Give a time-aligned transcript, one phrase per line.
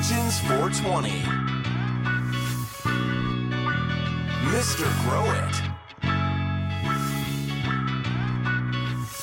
[0.00, 1.10] Pigeons 420.
[4.48, 4.86] Mr.
[5.04, 5.56] Grow It.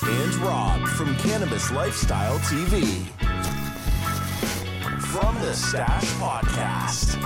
[0.07, 3.07] And Rob from Cannabis Lifestyle TV.
[5.01, 7.17] From the Stash Podcast.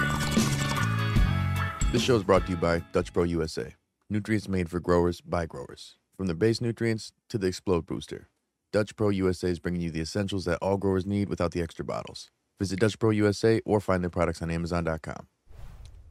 [1.91, 3.75] This show is brought to you by Dutch Pro USA.
[4.09, 5.97] Nutrients made for growers by growers.
[6.15, 8.29] From the base nutrients to the explode booster.
[8.71, 11.83] Dutch Pro USA is bringing you the essentials that all growers need without the extra
[11.83, 12.31] bottles.
[12.61, 15.25] Visit Dutch Pro USA or find their products on Amazon.com.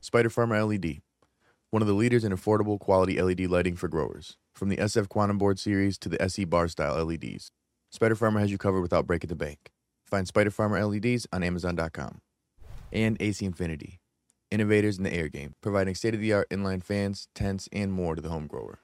[0.01, 1.01] Spider Farmer LED,
[1.71, 4.37] one of the leaders in affordable quality LED lighting for growers.
[4.53, 7.53] From the SF Quantum Board series to the SE Bar style LEDs,
[7.93, 9.71] Spider Farmer has you covered without breaking the bank.
[10.05, 12.21] Find Spider Farmer LEDs on Amazon.com.
[12.93, 14.01] And AC Infinity,
[14.51, 18.17] innovators in the air game, providing state of the art inline fans, tents, and more
[18.17, 18.81] to the home grower.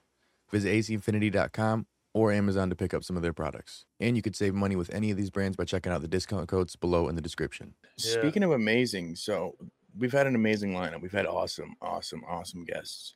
[0.49, 1.85] Visit ACinfinity.com
[2.17, 3.85] or Amazon to pick up some of their products.
[3.99, 6.47] And you could save money with any of these brands by checking out the discount
[6.47, 7.75] codes below in the description.
[7.97, 8.13] Yeah.
[8.13, 9.55] Speaking of amazing, so
[9.97, 11.01] we've had an amazing lineup.
[11.01, 13.15] We've had awesome, awesome, awesome guests.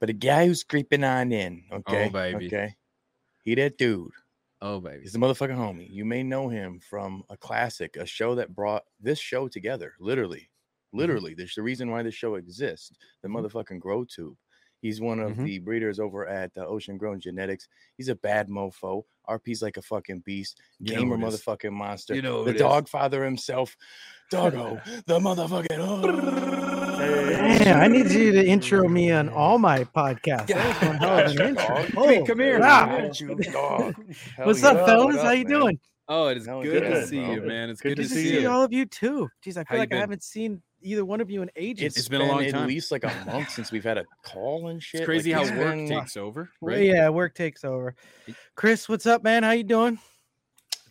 [0.00, 2.46] But a guy who's creeping on in, okay, oh, baby.
[2.46, 2.74] okay,
[3.44, 4.12] he that dude.
[4.62, 5.02] Oh baby.
[5.02, 5.88] He's the motherfucking homie.
[5.90, 9.94] You may know him from a classic, a show that brought this show together.
[10.00, 10.98] Literally, mm-hmm.
[10.98, 11.34] literally.
[11.34, 12.92] There's the reason why this show exists.
[13.22, 13.38] The mm-hmm.
[13.38, 14.36] motherfucking Grow Tube.
[14.82, 15.44] He's one of Mhm.
[15.44, 17.68] the breeders over at uh, Ocean Grown Genetics.
[17.96, 19.04] He's a bad mofo.
[19.28, 20.60] RP's like a fucking beast.
[20.78, 22.14] You know Gamer who motherfucking monster.
[22.14, 22.62] You know the it is.
[22.62, 23.76] dog father himself.
[24.30, 25.78] Doggo, the motherfucking.
[27.00, 30.48] Man, I need you to intro me on all my podcasts.
[30.48, 31.74] That was one hell of an intro.
[31.76, 31.90] Dog.
[31.96, 32.60] Oh, come here.
[32.60, 33.10] wow.
[33.14, 33.94] You, dog.
[34.36, 34.68] Hell What's yeah.
[34.70, 35.16] up, fellas?
[35.16, 35.60] What How you man?
[35.60, 35.80] doing?
[36.08, 37.32] Oh, it is Hell good to see bro.
[37.34, 37.70] you, man.
[37.70, 38.50] It's Good good, to to see see you.
[38.50, 39.28] all of you too.
[39.44, 41.96] Jeez, I feel you like I haven't seen either one of you in ages.
[41.96, 42.62] It's been a long at time.
[42.62, 45.00] At least like a month since we've had a call and shit.
[45.02, 46.82] It's crazy Like, how it's work been- takes over, right?
[46.84, 47.94] Yeah, work takes over.
[48.54, 49.42] Chris, what's up, man?
[49.42, 49.98] How you doing?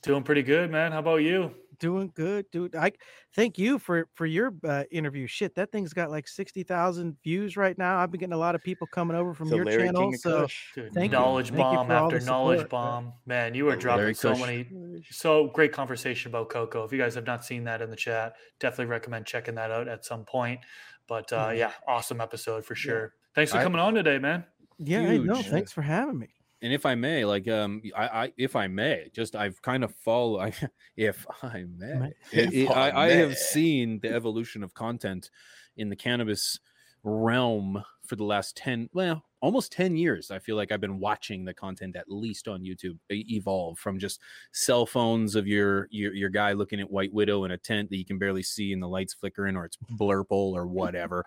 [0.01, 0.91] Doing pretty good, man.
[0.91, 1.51] How about you?
[1.79, 2.75] Doing good, dude.
[2.75, 2.91] I
[3.35, 5.27] thank you for for your uh, interview.
[5.27, 7.97] Shit, that thing's got like sixty thousand views right now.
[7.97, 10.09] I've been getting a lot of people coming over from the your Larry channel.
[10.09, 10.73] King So Kush.
[10.75, 12.69] Dude, Thank knowledge you bomb for all after knowledge support.
[12.69, 13.13] bomb.
[13.25, 14.41] Man, you were Larry dropping so Kush.
[14.41, 14.67] many
[15.09, 16.83] so great conversation about Coco.
[16.83, 19.87] If you guys have not seen that in the chat, definitely recommend checking that out
[19.87, 20.59] at some point.
[21.07, 21.57] But uh, Mhm.
[21.59, 23.13] yeah, awesome episode for sure.
[23.35, 24.43] Thanks for I- coming on today, man.
[24.79, 25.35] yeah, I know.
[25.35, 25.47] Huge.
[25.47, 26.27] Thanks for having me.
[26.61, 29.95] And if I may, like, um, I, I, if I may, just I've kind of
[29.95, 30.39] follow.
[30.41, 30.53] I,
[30.97, 35.29] if I may, it- If it- I, I I have seen the evolution of content
[35.77, 36.59] in the cannabis
[37.03, 41.45] realm for the last 10 well almost 10 years i feel like i've been watching
[41.45, 44.19] the content at least on youtube evolve from just
[44.51, 47.97] cell phones of your your, your guy looking at white widow in a tent that
[47.97, 51.25] you can barely see and the lights flickering or it's blurple or whatever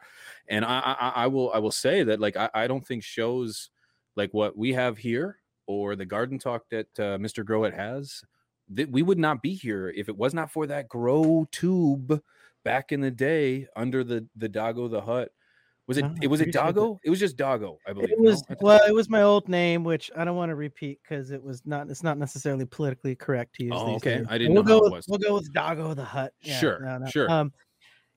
[0.49, 3.70] and I, I i will i will say that like i, I don't think shows
[4.17, 8.23] like what we have here or the garden talk that uh, mr growit has
[8.69, 12.21] that we would not be here if it was not for that grow tube
[12.65, 15.31] back in the day under the the doggo the hut
[15.89, 16.75] was it No, I it was it appreciate that.
[16.75, 19.49] doggo it was just doggo i believe It was th- well, it was my old
[19.49, 21.91] name, which I don't want to repeat because it was not.
[21.91, 23.73] It's not necessarily politically correct to use.
[23.75, 24.23] Oh, okay.
[24.29, 25.06] I didn't we'll know go it with, was.
[25.09, 26.33] We'll go with Doggo the Hut.
[26.41, 27.06] Yeah, Sure, no, no.
[27.06, 27.29] sure.
[27.29, 27.53] Um,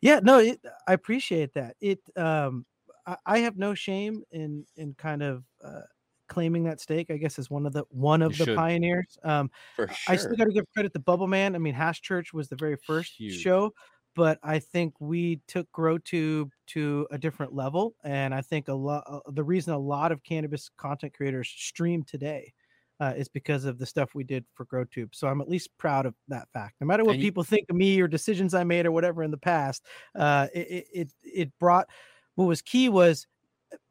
[0.02, 1.76] yeah, no, it, I appreciate that.
[1.82, 2.00] It.
[2.16, 2.68] Um,
[3.06, 5.82] I, I have no shame in in kind of uh,
[6.28, 7.10] claiming that stake.
[7.12, 8.58] I guess as one of the one of You the should.
[8.58, 9.18] pioneers.
[9.24, 10.14] Um, For sure.
[10.14, 11.56] I still got to give credit to Bubble Man.
[11.56, 13.42] I mean, Hash Church was the very first Huge.
[13.42, 13.74] show,
[14.16, 19.04] but I think we took GrowTube to a different level, and I think a lot.
[19.08, 22.54] Uh, the reason a lot of cannabis content creators stream today
[23.02, 25.14] uh, is because of the stuff we did for GrowTube.
[25.14, 26.76] So I'm at least proud of that fact.
[26.80, 29.32] No matter what you- people think of me or decisions I made or whatever in
[29.32, 31.88] the past, uh, it it it brought.
[32.36, 33.28] What was key was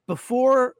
[0.06, 0.75] before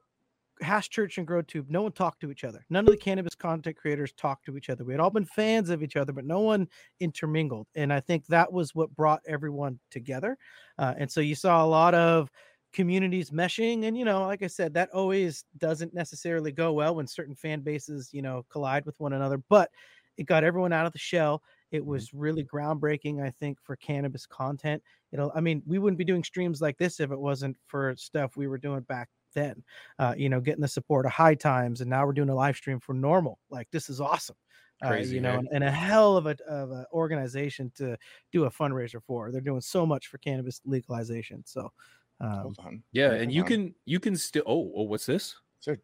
[0.61, 2.65] Hash Church and GrowTube, no one talked to each other.
[2.69, 4.83] None of the cannabis content creators talked to each other.
[4.83, 6.67] We had all been fans of each other, but no one
[6.99, 7.67] intermingled.
[7.75, 10.37] And I think that was what brought everyone together.
[10.77, 12.31] Uh, and so you saw a lot of
[12.71, 13.85] communities meshing.
[13.85, 17.61] And, you know, like I said, that always doesn't necessarily go well when certain fan
[17.61, 19.71] bases, you know, collide with one another, but
[20.17, 21.41] it got everyone out of the shell.
[21.71, 24.81] It was really groundbreaking, I think, for cannabis content.
[25.11, 28.37] It'll, I mean, we wouldn't be doing streams like this if it wasn't for stuff
[28.37, 29.63] we were doing back then.
[29.99, 32.55] Uh, you know, getting the support of High Times, and now we're doing a live
[32.55, 33.35] stream for NORML.
[33.49, 34.35] Like this is awesome.
[34.83, 37.97] Uh, you know, and, and a hell of a of an organization to
[38.31, 39.31] do a fundraiser for.
[39.31, 41.43] They're doing so much for cannabis legalization.
[41.45, 41.71] So,
[42.19, 42.83] um, Hold on.
[42.91, 43.47] yeah and you on.
[43.47, 45.81] can you can still oh, oh what's this just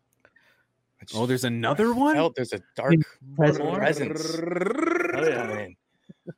[1.16, 2.96] oh there's another one felt there's a dark
[3.36, 3.74] present.
[3.74, 4.40] presence
[5.22, 5.36] Oh, yeah.
[5.36, 5.76] coming in.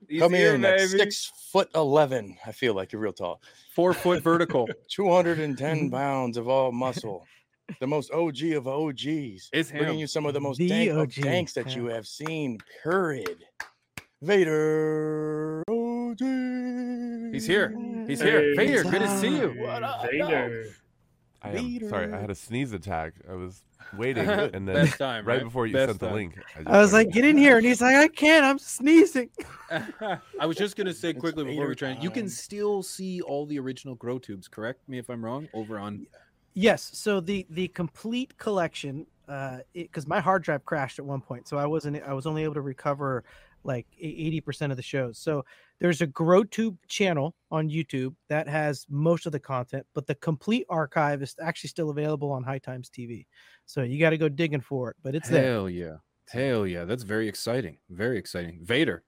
[0.07, 2.37] He's Come here, in at six foot eleven.
[2.45, 3.41] I feel like you're real tall.
[3.75, 7.25] four foot vertical 210 pounds of all muscle.
[7.79, 9.49] The most OG of OGs.
[9.53, 11.75] It's Bringing you some of the most The dank OG, danks that yeah.
[11.77, 12.59] you have seen.
[12.83, 13.43] Period.
[14.21, 16.19] Vader OG.
[17.33, 17.75] He's here.
[18.07, 18.53] He's here.
[18.55, 19.55] Vader, good to see you.
[19.57, 20.67] What up, Vader.
[21.43, 22.13] I am sorry.
[22.13, 23.13] I had a sneeze attack.
[23.29, 23.61] I was
[23.97, 25.43] waiting, and then Best time, right right?
[25.43, 26.15] before you Best sent the time.
[26.15, 27.57] link, just I was started- like, get in here.
[27.57, 28.45] And he's like, I can't.
[28.45, 29.29] I'm sneezing.
[30.39, 32.01] I was just gonna say It's quickly before we Vader try.
[32.01, 34.47] You can still see all the original grow tubes.
[34.47, 35.47] Correct me if I'm wrong.
[35.53, 36.05] Over on.
[36.53, 36.91] Yes.
[36.93, 41.57] So the the complete collection, uh, because my hard drive crashed at one point, so
[41.57, 42.01] I wasn't.
[42.03, 43.23] I was only able to recover
[43.63, 45.19] like eighty percent of the shows.
[45.19, 45.43] So
[45.79, 50.65] there's a GrowTube channel on YouTube that has most of the content, but the complete
[50.69, 53.25] archive is actually still available on High Times TV.
[53.65, 55.53] So you got to go digging for it, but it's there.
[55.53, 55.95] Hell yeah.
[56.29, 56.85] Hell yeah.
[56.85, 57.77] That's very exciting.
[57.89, 58.59] Very exciting.
[58.63, 59.03] Vader,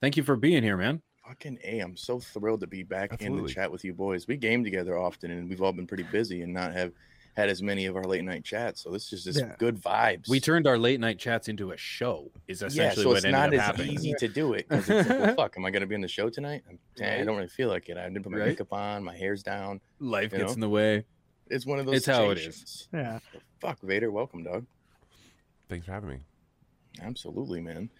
[0.00, 1.02] thank you for being here, man.
[1.26, 4.26] Fucking A, I'm so thrilled to be back in the chat with you boys.
[4.26, 6.92] We game together often and we've all been pretty busy and not have
[7.36, 8.82] had as many of our late night chats.
[8.82, 9.54] So this is just Yeah.
[9.58, 10.28] good vibes.
[10.28, 12.30] We turned our late night chats into a show.
[12.48, 13.92] Is essentially yeah, essentially so what it's ended not up as happening.
[13.94, 16.08] easy to do it because it's like, well, fuck, am I gonna be in the
[16.08, 16.64] show tonight?
[16.68, 17.96] I'm, eh, I don't really feel like it.
[17.96, 18.48] I didn't put my Right.
[18.48, 19.80] makeup on, my hair's down.
[20.00, 20.54] Life You gets know?
[20.54, 21.04] in the way.
[21.48, 22.44] It's one of those It's how it is.
[22.56, 22.88] situations.
[22.92, 23.18] Yeah.
[23.60, 24.66] Fuck Vader, welcome, dog.
[25.68, 26.18] Thanks for having me.
[27.00, 27.90] Absolutely, man.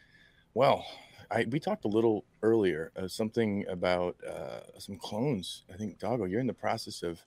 [0.55, 0.85] Well,
[1.31, 5.63] I we talked a little earlier of something about uh, some clones.
[5.73, 7.25] I think Doggo, you're in the process of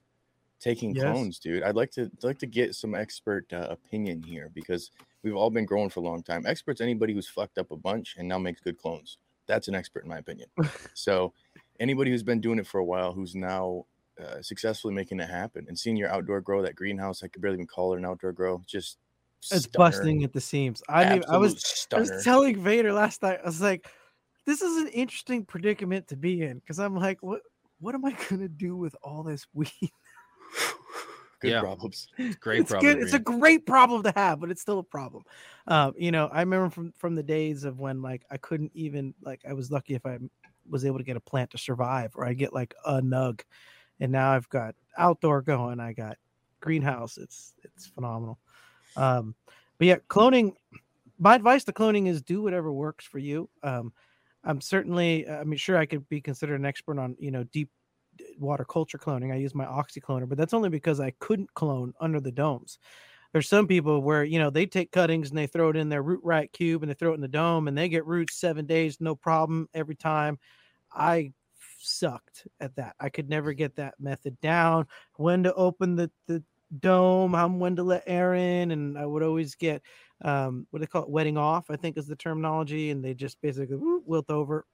[0.62, 0.96] taking Yes.
[0.96, 1.62] clones, dude.
[1.64, 4.90] I'd like to I'd like to get some expert uh, opinion here because
[5.22, 6.46] we've all been growing for a long time.
[6.46, 9.18] Experts, anybody who's fucked up a bunch and now makes good clones.
[9.46, 10.48] That's an expert in my opinion.
[10.94, 11.34] so,
[11.80, 13.86] anybody who's been doing it for a while, who's now
[14.22, 17.56] uh, successfully making it happen, and seeing your outdoor grow, that greenhouse, I could barely
[17.56, 18.98] even call it an outdoor grow, just
[19.50, 19.66] It's stunner.
[19.66, 20.82] busting at the seams.
[20.88, 23.40] I mean, I was Absolute I was telling Vader last night.
[23.42, 23.86] I was like,
[24.46, 27.42] "This is an interesting predicament to be in," because I'm like, "What?
[27.80, 29.70] What am I gonna do with all this weed?"
[31.42, 31.60] Good Yeah.
[31.60, 32.08] problems.
[32.16, 32.94] It's great it's problem.
[32.94, 33.02] good.
[33.02, 35.24] It's a great problem to have, but it's still a problem.
[35.66, 39.14] Um, you know, I remember from from the days of when like I couldn't even
[39.22, 40.18] like I was lucky if I
[40.68, 43.42] was able to get a plant to survive, or I get like a nug,
[44.00, 45.80] and now I've got outdoor going.
[45.80, 46.18] I got
[46.60, 47.18] greenhouse.
[47.18, 48.38] It's it's phenomenal.
[48.96, 49.36] Um,
[49.78, 50.54] but yeah, cloning.
[51.18, 53.48] My advice to cloning is do whatever works for you.
[53.62, 53.92] Um,
[54.44, 57.70] I'm certainly, I mean, sure, I could be considered an expert on you know deep
[58.38, 59.32] water culture cloning.
[59.32, 62.78] I use my oxycloner, but that's only because I couldn't clone under the domes.
[63.32, 66.02] There's some people where you know they take cuttings and they throw it in their
[66.02, 68.66] root riot cube and they throw it in the dome and they get roots seven
[68.66, 70.38] days, no problem every time.
[70.92, 71.32] I
[71.78, 72.94] sucked at that.
[73.00, 74.86] I could never get that method down.
[75.16, 76.42] When to open the the
[76.80, 79.82] dome, how when to let air in, and I would always get
[80.22, 83.14] um, what do they call it, wetting off, I think is the terminology, and they
[83.14, 84.66] just basically wilt over.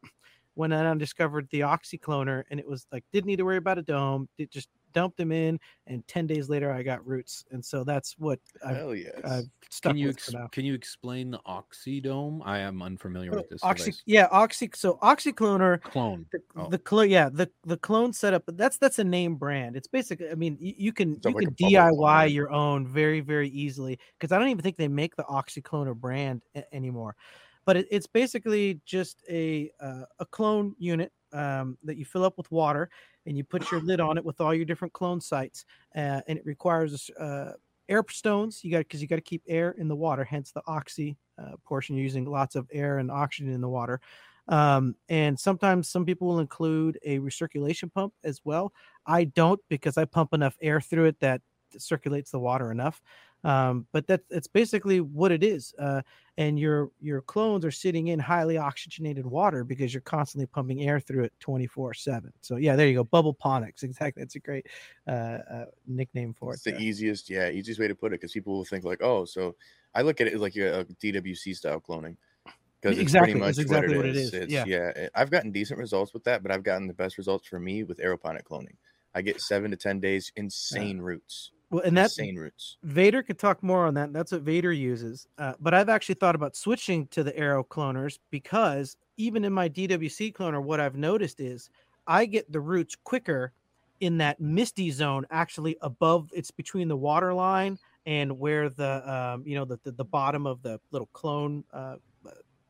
[0.59, 3.83] When I discovered the oxycloner, and it was like didn't need to worry about a
[3.83, 7.85] dome, it just dumped them in, and ten days later I got roots, and so
[7.85, 9.21] that's what I've, Hell yes.
[9.23, 10.47] I've stuck Can you with ex- for now.
[10.49, 12.41] can you explain the oxydome?
[12.45, 13.63] I am unfamiliar with this.
[13.63, 14.03] Oxy, device.
[14.07, 14.69] yeah, oxy.
[14.75, 16.27] So oxycloner Clone.
[16.33, 16.69] the, Oh.
[16.71, 20.29] the clone yeah the the clone setup but that's that's a name brand it's basically
[20.31, 23.21] i mean you, you can It's you like can a clone, diy your own very
[23.21, 27.15] very easily because i don't even think they make the oxycloner brand a- anymore
[27.69, 32.39] but it, it's basically just a uh, a clone unit um, that you fill up
[32.39, 32.89] with water
[33.27, 36.39] and you put your lid on it with all your different clone sites uh, and
[36.39, 37.53] it requires uh,
[37.91, 40.63] air stones you got because you got to keep air in the water hence the
[40.67, 44.01] oxy uh, portion you're using lots of air and oxygen in the water
[44.49, 48.73] um, and sometimes some people will include a recirculation pump as well.
[49.05, 51.43] I don't because I pump enough air through it that
[51.77, 53.03] circulates the water enough.
[53.45, 55.75] Um, but that's it's basically what it is.
[55.79, 56.03] Uh,
[56.37, 61.01] and your your clones are sitting in highly oxygenated water because you're constantly pumping air
[61.01, 62.33] through it 24 7.
[62.41, 63.05] So yeah, there you go.
[63.05, 63.83] Bubble ponics.
[63.89, 64.23] Exactly.
[64.23, 64.67] That's a great
[65.07, 66.57] uh, uh, nickname for it.
[66.57, 66.77] it's it.
[66.77, 69.55] the easiest, yeah, easiest way to put it because people will think like, oh, so
[69.95, 72.17] I look at it like a, a DWC style cloning
[72.81, 74.29] because it's Exactly, pretty much that's exactly what what it it is.
[74.29, 74.65] is, It's, yeah.
[74.67, 77.59] yeah, eh, I've gotten decent results with that, but I've gotten the best results for
[77.59, 78.77] me with aeroponic cloning.
[79.15, 82.79] I get seven to ten days, insane roots, Well, and that's insane roots.
[82.83, 84.13] Vader could talk more on that.
[84.13, 85.27] That's what Vader uses.
[85.37, 89.69] Uh, but I've actually thought about switching to the Aero cloners because even in my
[89.69, 91.69] DWC cloner, what I've noticed is
[92.07, 93.53] I get the roots quicker
[94.01, 96.31] in that misty zone, actually above.
[96.33, 100.47] It's between the water line and where the um, you know the, the the bottom
[100.47, 101.65] of the little clone.
[101.73, 101.97] Uh,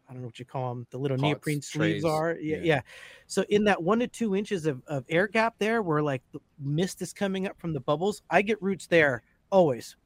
[0.08, 0.86] I don't know what you call them.
[0.90, 2.36] The little Pots, neoprene sleeves trays, are.
[2.40, 2.62] Yeah, yeah.
[2.62, 2.80] yeah.
[3.26, 6.40] So in that one to two inches of, of air gap there, where like the
[6.58, 9.96] mist is coming up from the bubbles, I get roots there always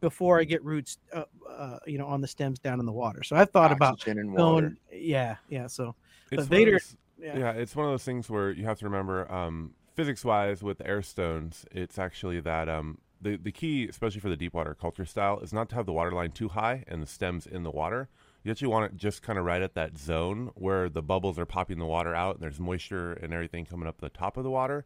[0.00, 3.22] before I get roots, uh, uh, you know, on the stems down in the water.
[3.22, 4.60] So I've thought about Oxygen and water.
[4.68, 5.66] going, yeah, yeah.
[5.66, 5.94] So
[6.30, 8.64] It's But one of Vader- those- yeah, yeah, it's one of those things where you
[8.64, 13.86] have to remember, um, physics-wise, with air stones, it's actually that um, the the key,
[13.86, 16.48] especially for the deep water culture style, is not to have the water line too
[16.48, 18.08] high and the stems in the water.
[18.42, 21.46] You actually want it just kind of right at that zone where the bubbles are
[21.46, 24.50] popping the water out and there's moisture and everything coming up the top of the
[24.50, 24.84] water.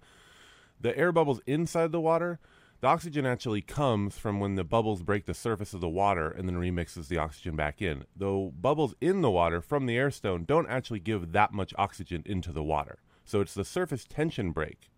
[0.80, 2.38] The air bubbles inside the water,
[2.80, 6.46] the oxygen actually comes from when the bubbles break the surface of the water and
[6.46, 8.04] then remixes the oxygen back in.
[8.14, 12.22] Though bubbles in the water from the air stone don't actually give that much oxygen
[12.26, 12.98] into the water.
[13.25, 14.90] So it's the surface tension break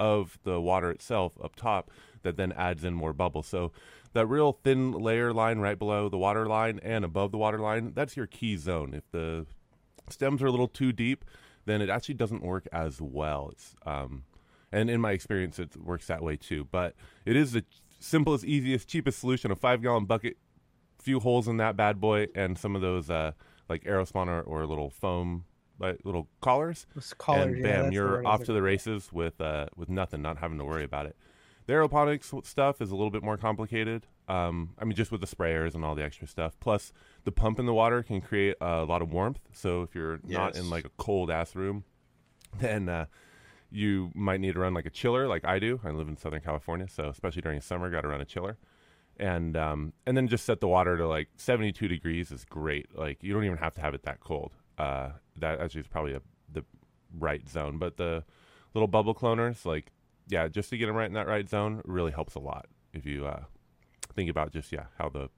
[0.00, 1.90] of the water itself up top
[2.22, 3.46] that then adds in more bubbles.
[3.46, 3.72] So
[4.12, 7.92] that real thin layer line right below the water line and above the water line,
[7.94, 8.94] that's your key zone.
[8.94, 9.46] If the
[10.08, 11.24] stems are a little too deep,
[11.66, 13.50] then it actually doesn't work as well.
[13.52, 14.24] It's um,
[14.72, 16.68] and in my experience, it works that way too.
[16.70, 17.64] But it is the
[17.98, 20.36] simplest, easiest, cheapest solution: a five gallon bucket,
[21.00, 23.32] few holes in that bad boy, and some of those uh,
[23.68, 25.44] like Aerospon or, or little foam
[25.78, 26.86] like little collars.
[26.94, 29.66] Those collars, and bam, the you're word I was off to the races with uh,
[29.76, 31.16] with nothing, not having to worry about it.
[31.70, 34.04] The aeroponics stuff is a little bit more complicated.
[34.26, 36.58] Um, I mean, just with the sprayers and all the extra stuff.
[36.58, 39.38] Plus, the pump in the water can create a lot of warmth.
[39.52, 41.84] So if you're not in like a cold ass room,
[42.58, 43.06] then uh,
[43.70, 45.78] you might need to run like a chiller, like I do.
[45.84, 48.58] I live in Southern California, so especially during summer, got to run a chiller.
[49.16, 52.98] And um, and then just set the water to like 72 degrees is great.
[52.98, 54.54] Like you don't even have to have it that cold.
[54.76, 56.20] Uh, that actually is probably a,
[56.52, 56.64] the
[57.16, 57.78] right zone.
[57.78, 58.24] But the
[58.74, 59.92] little bubble cloners, like
[60.30, 62.66] yeah, just to get them right in that right zone really helps a lot.
[62.92, 63.44] If you uh,
[64.14, 65.28] think about just yeah how the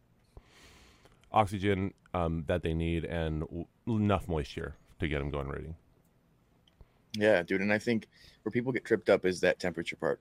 [1.33, 5.75] oxygen um, that they need and w- enough moisture to get them going ready.
[7.17, 7.61] Yeah, dude.
[7.61, 8.09] And I think
[8.43, 10.21] where people get tripped up is that temperature part.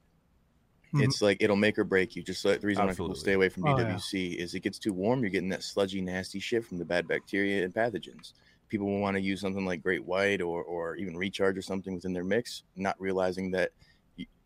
[0.94, 1.04] Mhm.
[1.04, 2.24] It's like it'll make or break you.
[2.24, 3.20] Just like the reason why people Absolutely.
[3.22, 3.98] stay away from Oh, yeah.
[4.14, 5.22] Is it gets too warm.
[5.22, 8.34] You're getting that sludgy, nasty shit from the bad bacteria and pathogens.
[8.68, 11.94] People will want to use something like Great White or or even Recharge or something
[11.94, 13.86] within their mix, not realizing that y-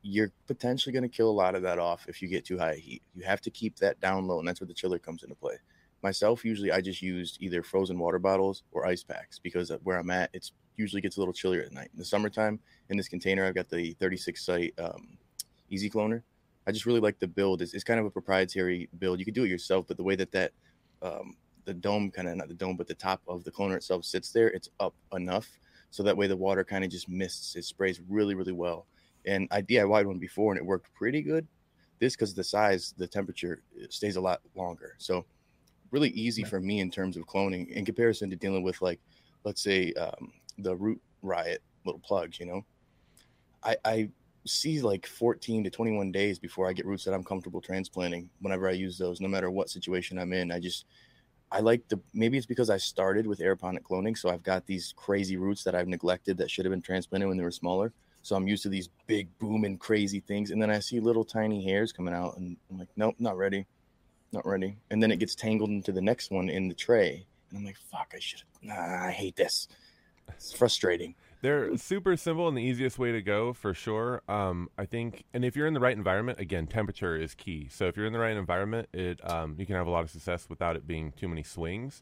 [0.08, 2.74] you're potentially going to kill a lot of that off if you get too high
[2.74, 3.02] a heat.
[3.16, 5.56] You have to keep that down low, and that's where the chiller comes into play.
[6.04, 10.12] Myself, usually I just used either frozen water bottles or ice packs because where I'm
[10.12, 11.90] at, it's usually gets a little chillier at night.
[11.92, 12.60] In the summertime,
[12.90, 15.18] in this container, I've got the 36 site um,
[15.72, 16.22] Easy Cloner.
[16.68, 17.64] I just really like the build.
[17.64, 19.18] It's, it's kind of a proprietary build.
[19.18, 20.52] You can do it yourself, but the way that that
[21.02, 21.36] um,
[21.66, 24.32] the dome kind of not the dome, but the top of the cloner itself sits
[24.32, 25.50] there, it's up enough
[25.90, 27.56] so that way the water kind of just mists.
[27.56, 28.86] It sprays really, really well.
[29.26, 31.48] And I DIY'd one before and it worked pretty good.
[32.00, 34.96] This because the size, the temperature stays a lot longer.
[34.98, 35.26] So
[35.92, 39.00] really easy for me in terms of cloning in comparison to dealing with like,
[39.44, 42.40] let's say um, the root riot little plugs.
[42.40, 42.66] You know,
[43.64, 44.10] I, I
[44.46, 48.70] see like 14 to 21 days before I get roots that I'm comfortable transplanting whenever
[48.70, 50.52] I use those, no matter what situation I'm in.
[50.52, 50.86] I just,
[51.52, 54.18] I like the, maybe it's because I started with aeroponic cloning.
[54.18, 57.38] So I've got these crazy roots that I've neglected that should have been transplanted when
[57.38, 57.94] they were smaller.
[58.26, 60.50] So I'm used to these big booming crazy things.
[60.50, 63.68] And then I see little tiny hairs coming out and I'm like, nope, not ready.
[64.32, 64.78] Not ready.
[64.90, 67.28] And then it gets tangled into the next one in the tray.
[67.50, 69.68] And I'm like, fuck, I should nah, I hate this.
[70.30, 71.14] It's frustrating.
[71.44, 74.24] They're super simple and the easiest way to go for sure.
[74.28, 77.68] Um, I think, and if you're in the right environment, again, temperature is key.
[77.70, 80.10] So if you're in the right environment, it um, you can have a lot of
[80.10, 82.02] success without it being too many swings.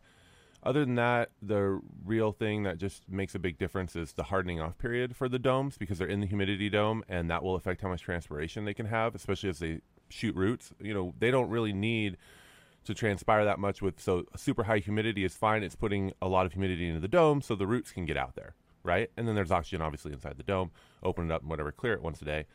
[0.65, 4.62] Other than that, the real thing that just makes a big difference is the hardening
[4.62, 7.82] off period for the domes because they're in the humidity dome, and that will affect
[7.82, 10.72] how much transpiration they can have, especially as they shoot roots.
[10.79, 12.17] You know, they don't really need
[12.86, 15.63] to transpire that much with so super high humidity is fine.
[15.63, 18.36] It's putting a lot of humidity into the dome so the roots can get out
[18.36, 19.10] there, right?
[19.17, 20.72] And then there's oxygen obviously inside the dome.
[21.01, 22.46] Open it up and whatever, clear it once a day.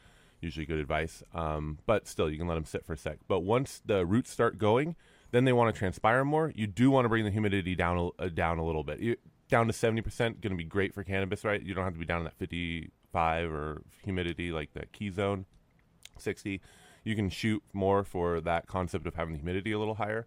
[0.40, 1.22] Usually good advice.
[1.34, 3.18] Um, but still, you can let them sit for a sec.
[3.26, 4.96] But once the roots start going,
[5.30, 6.52] then they want to transpire more.
[6.54, 9.00] You do want to bring the humidity down a, uh, down a little bit.
[9.00, 9.16] You,
[9.48, 11.62] down to seventy percent, going to be great for cannabis, right?
[11.62, 15.46] You don't have to be down in that fifty-five or humidity like the key zone,
[16.18, 16.60] sixty.
[17.04, 20.26] You can shoot more for that concept of having the humidity a little higher,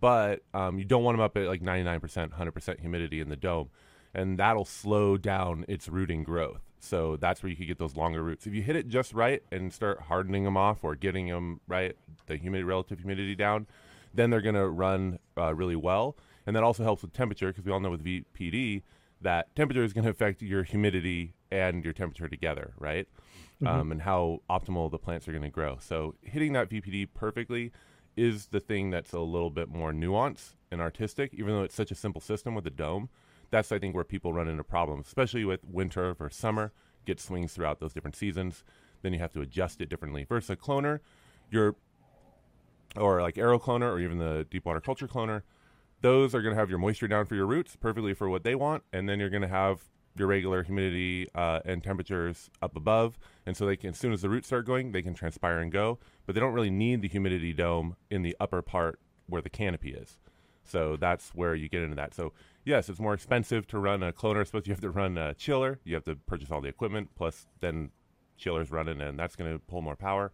[0.00, 3.30] but um, you don't want them up at like ninety-nine percent, hundred percent humidity in
[3.30, 3.70] the dome,
[4.12, 6.60] and that'll slow down its rooting growth.
[6.80, 8.46] So that's where you could get those longer roots.
[8.46, 11.96] If you hit it just right and start hardening them off or getting them right,
[12.26, 13.68] the humidity, relative humidity down,
[14.14, 16.16] then they're going to run uh, really well.
[16.46, 18.82] And that also helps with temperature because we all know with VPD
[19.20, 23.06] that temperature is going to affect your humidity and your temperature together, right?
[23.64, 25.78] Um, and how optimal the plants are going to grow.
[25.80, 27.70] So hitting that VPD perfectly
[28.16, 31.92] is the thing that's a little bit more nuanced and artistic, even though it's such
[31.92, 33.08] a simple system with a dome.
[33.50, 36.72] That's I think where people run into problems, especially with winter versus summer.
[37.04, 38.64] Get swings throughout those different seasons.
[39.02, 40.24] Then you have to adjust it differently.
[40.24, 41.00] Versus a cloner,
[41.50, 41.76] you're
[42.96, 45.42] or like Aero Cloner or even the Deep Water Culture Cloner,
[46.00, 48.54] those are going to have your moisture down for your roots perfectly for what they
[48.54, 49.84] want, and then you're going to have
[50.16, 54.22] your regular humidity uh, and temperatures up above, and so they can as soon as
[54.22, 57.08] the roots start going, they can transpire and go, but they don't really need the
[57.08, 60.18] humidity dome in the upper part where the canopy is.
[60.64, 62.14] So that's where you get into that.
[62.14, 62.32] So
[62.64, 64.44] yes, it's more expensive to run a cloner.
[64.46, 65.80] Suppose you have to run a chiller.
[65.84, 67.10] You have to purchase all the equipment.
[67.16, 67.90] Plus, then
[68.36, 70.32] chiller's running, and that's going to pull more power.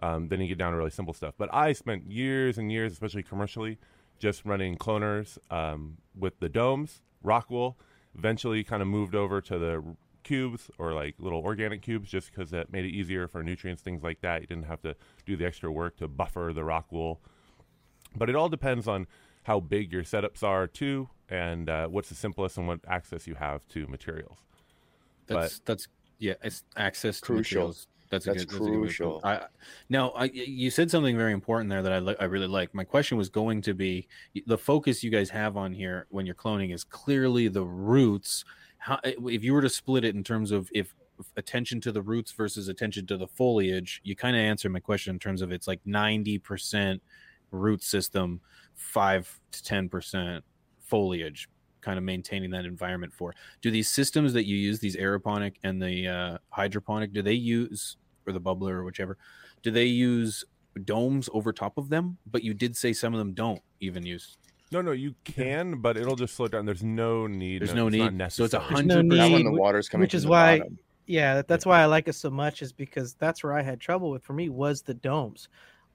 [0.00, 1.34] Um, then you get down to really simple stuff.
[1.36, 3.78] But I spent years and years, especially commercially,
[4.18, 7.78] just running cloners um, with the domes, rock wool.
[8.16, 9.84] Eventually, kind of moved over to the
[10.24, 14.02] cubes or like little organic cubes, just because that made it easier for nutrients, things
[14.02, 14.40] like that.
[14.40, 17.20] You didn't have to do the extra work to buffer the rock wool.
[18.16, 19.06] But it all depends on
[19.44, 23.34] how big your setups are too, and uh, what's the simplest and what access you
[23.34, 24.38] have to materials.
[25.26, 25.88] That's that's
[26.18, 27.68] yeah, it's access to Crucial.
[27.68, 27.86] materials.
[28.10, 28.60] That's a That's good.
[28.60, 29.20] That's crucial.
[29.20, 29.28] put.
[29.28, 29.46] I
[29.88, 32.74] now, I you said something very important there that I li- I really like.
[32.74, 34.08] My question was going to be
[34.46, 38.44] the focus you guys have on here when you're cloning is clearly the roots.
[38.78, 40.94] How eh, if you were to split it in terms of if
[41.36, 45.14] attention to the roots versus attention to the foliage, you kind of answered my question
[45.14, 47.02] in terms of it's like ninety percent
[47.50, 48.40] root system,
[48.74, 50.44] five to ten percent
[50.80, 51.48] foliage
[51.88, 55.80] kind of maintaining that environment for do these systems that you use these aeroponic and
[55.82, 59.16] the uh, hydroponic do they use or the bubbler or whichever
[59.62, 60.44] do they use
[60.84, 64.36] domes over top of them but you did say some of them don't even use
[64.70, 66.66] No, no, you can, but it'll just slow down.
[66.66, 67.62] There's no need.
[67.62, 68.32] There's no it's not need.
[68.32, 70.58] So it's a hundred no percent when the wh- water's coming which is the why-
[70.58, 70.78] bottom.
[71.06, 73.80] Yeah, that- that's why I like it so much is because that's where I had
[73.80, 75.48] trouble with for me was the domes.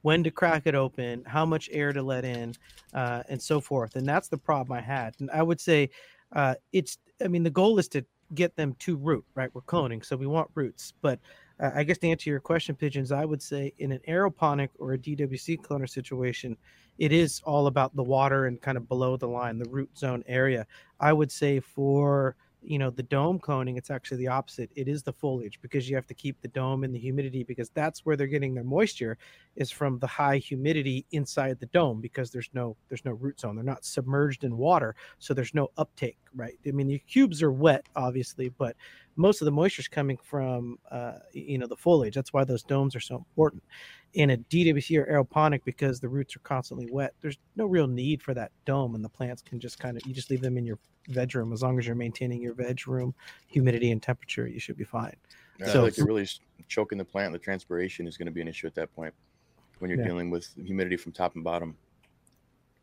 [0.04, 2.54] When to crack it open, how much air to let in,
[2.92, 3.96] uh, and so forth.
[3.96, 5.14] And that's the problem I had.
[5.18, 5.88] And I would say
[6.32, 9.48] uh, it's, I mean, the goal is to get them to root, right?
[9.54, 10.92] We're cloning, so we want roots.
[11.00, 11.20] But
[11.58, 14.92] uh, I guess to answer your question, Pigeons, I would say in an aeroponic or
[14.92, 16.54] a DWC cloner situation,
[16.98, 20.22] it is all about the water and kind of below the line, the root zone
[20.26, 20.66] area.
[21.00, 24.70] I would say for you know the dome cloning it's actually the opposite.
[24.74, 27.70] It is the foliage because you have to keep the dome in the humidity because
[27.70, 29.18] that's where they're getting their moisture
[29.56, 33.54] is from the high humidity inside the dome because there's no there's no root zone.
[33.56, 36.58] They're not submerged in water so there's no uptake right?
[36.66, 38.76] I mean the cubes are wet obviously but
[39.16, 42.62] most of the moisture is coming from uh, you know the foliage that's why those
[42.62, 43.62] domes are so important
[44.14, 48.22] in a dwc or aeroponic because the roots are constantly wet there's no real need
[48.22, 50.64] for that dome and the plants can just kind of you just leave them in
[50.64, 53.14] your veg room as long as you're maintaining your veg room
[53.46, 55.14] humidity and temperature you should be fine
[55.60, 56.28] I So- feel like you're really
[56.66, 57.32] choking the plant.
[57.32, 59.14] The transpiration is going to be an issue at that point
[59.78, 60.06] when you're Yeah.
[60.06, 61.76] dealing with humidity from top and bottom.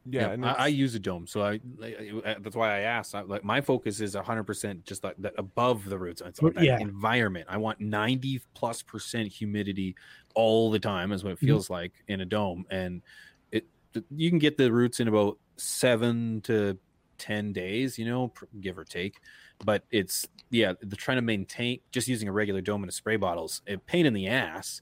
[0.09, 3.21] Yeah, and I, I use a dome so I, I that's why i asked I,
[3.21, 6.79] like my focus is 100% just like that above the roots it's that yeah.
[6.79, 9.95] environment i want 90 plus percent humidity
[10.33, 11.45] all the time is what it Mhm.
[11.47, 13.03] feels like in a dome and
[13.51, 13.67] it
[14.09, 16.79] you can get the roots in about seven to
[17.19, 19.19] 10 days you know pr- give or take
[19.63, 23.17] but it's yeah the trying to maintain just using a regular dome and a spray
[23.17, 24.81] bottles a pain in the ass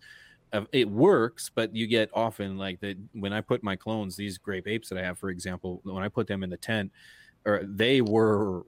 [0.72, 4.68] it works, but you get often like that when I put my clones, these grape
[4.68, 6.92] apes that I have, for example, when I put them in the tent,
[7.46, 8.64] or they were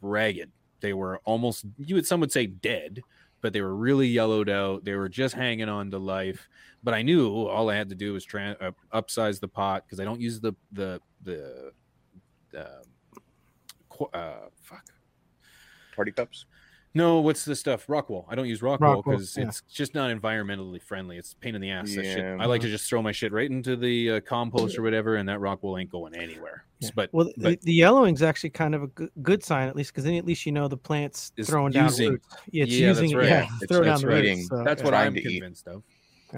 [0.00, 0.50] ragged.
[0.80, 3.02] They were almost you would some would say dead,
[3.40, 4.84] but they were really yellowed out.
[4.84, 6.48] They were just hanging on to life.
[6.82, 10.00] But I knew all I had to do was try uh, upsize the pot because
[10.00, 11.72] I don't use the the the
[12.56, 12.82] uh,
[14.12, 14.86] uh, fuck.
[15.94, 16.46] Party cups.
[16.94, 17.86] No, what's the stuff?
[17.86, 18.26] Rockwool.
[18.28, 19.44] I don't use Rockwool Rockwool, because yeah.
[19.44, 21.16] it's just not environmentally friendly.
[21.16, 21.94] It's a pain in the ass.
[21.94, 22.18] That shit.
[22.18, 22.36] Yeah.
[22.38, 25.26] I like to just throw my shit right into the uh, compost or whatever, and
[25.28, 26.64] that Rockwool ain't going anywhere.
[26.80, 26.90] Yeah.
[26.94, 29.92] But well, the, but- the yellowing's actually kind of a good, good sign, at least,
[29.92, 31.98] because then at least you know the plant's It's throwing down roots.
[32.50, 33.28] Yeah, it's Yeah, that's using right.
[33.28, 34.48] yeah, It's- throw down it's the roots.
[34.48, 34.84] So, that's yeah.
[34.84, 35.40] what I'm to eat.
[35.40, 35.82] convinced of.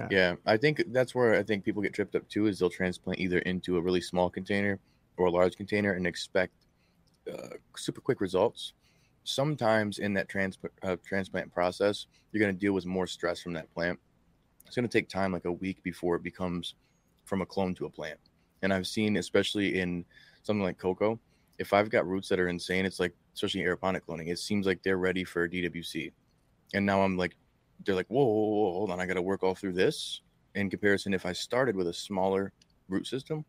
[0.09, 2.47] Yeah, I think that's where I think people get tripped up too.
[2.47, 4.77] Is they'll transplant either into a really small container
[5.17, 6.53] or a large container and expect
[7.31, 8.73] uh, super quick results.
[9.25, 13.53] Sometimes in that trans- uh, transplant process, you're going to deal with more stress from
[13.53, 13.99] that plant.
[14.65, 16.75] It's going to take time, like a week, before it becomes
[17.25, 18.19] from a clone to a plant.
[18.61, 20.05] And I've seen, especially in
[20.43, 21.19] something like coco,
[21.57, 24.81] if I've got roots that are insane, it's like, especially aeroponic cloning, it seems like
[24.83, 26.11] they're ready for DWC.
[26.73, 27.35] And now I'm like,
[27.83, 30.21] they're like, whoa, whoa, whoa hold on, I got to work all through this.
[30.55, 32.53] In comparison, if I started with a smaller
[32.89, 33.43] root system,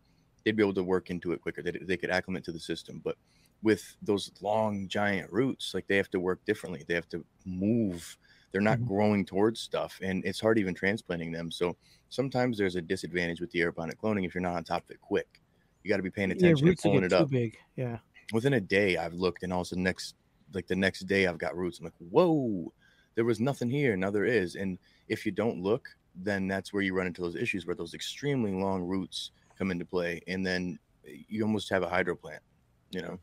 [0.45, 1.63] they'd be able to work into it quicker.
[1.63, 3.01] They, they could acclimate to the system.
[3.05, 3.17] But
[3.63, 6.85] with those long, giant roots, like they have to work differently.
[6.87, 8.17] They have to move.
[8.53, 8.87] They're not Mhm.
[8.87, 11.51] growing towards stuff, and it's hard even transplanting them.
[11.51, 11.77] So
[12.09, 15.01] sometimes there's a disadvantage with the aeroponic cloning if you're not on top of it
[15.01, 15.41] quick.
[15.83, 17.59] You got to be paying attention and roots will pulling get it too up big.
[17.77, 17.99] Yeah.
[18.33, 20.17] within a day I've looked and also next
[20.53, 21.79] like the next day I've got roots.
[21.79, 22.73] I'm like, whoa,
[23.15, 23.97] there was nothing here.
[23.97, 24.55] Now there is.
[24.55, 27.95] And if you don't look, then that's where you run into those issues where those
[27.95, 30.23] extremely long roots come into play.
[30.29, 32.43] And then you almost have a hydro plant,
[32.91, 33.19] you know?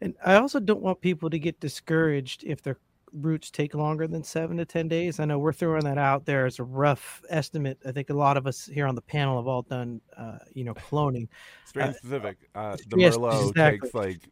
[0.00, 2.78] And I also don't want people to get discouraged if they're
[3.12, 5.18] roots take longer than seven to ten days.
[5.18, 7.78] I know we're throwing that out there as a rough estimate.
[7.84, 10.62] I think a lot of us here on the panel have all done, uh, you
[10.64, 11.26] know, cloning.
[11.64, 12.36] Strain Uh, specific.
[12.54, 13.88] Uh, the yes, Merlot exactly.
[13.88, 14.28] takes like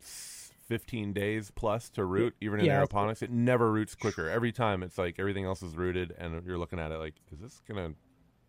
[0.00, 2.84] 15 days plus to root, even in Yeah.
[2.84, 3.22] aeroponics.
[3.22, 4.28] It never roots quicker.
[4.28, 7.38] Every time it's like everything else is rooted, and you're looking at it like, is
[7.40, 7.88] this gonna,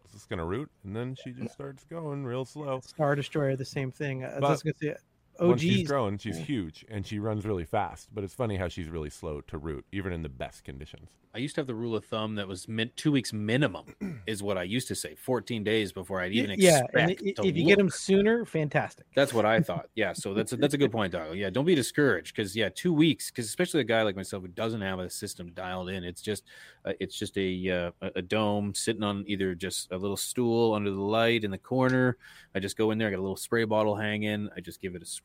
[0.06, 0.70] is this gonna root?
[0.84, 2.82] And then she just starts going real slow.
[2.82, 4.24] Star Destroyer, the same thing.
[4.26, 5.00] I was But just
[5.38, 8.10] gonna say, Once she's grown, she's huge and she runs really fast.
[8.14, 11.10] But it's funny how she's really slow to root, even in the best conditions.
[11.34, 13.94] I used to have the rule of thumb that was meant two weeks minimum,
[14.26, 15.16] is what I used to say.
[15.16, 18.46] 14 days before I'd even yeah, expect and i- to if you get them sooner,
[18.46, 19.06] fantastic.
[19.14, 19.88] That's what I thought.
[19.96, 21.36] Yeah, so that's a, that's a good point, Dog.
[21.36, 24.48] Yeah, don't be discouraged because yeah, two weeks because especially a guy like myself who
[24.48, 26.44] doesn't have a system dialed in, it's just
[26.86, 30.74] uh, it's just a uh, a- a dome sitting on either just a little stool
[30.74, 32.18] under the light in the corner.
[32.54, 34.48] I just go in there, I got a little spray bottle hanging.
[34.56, 35.25] I just give it a spray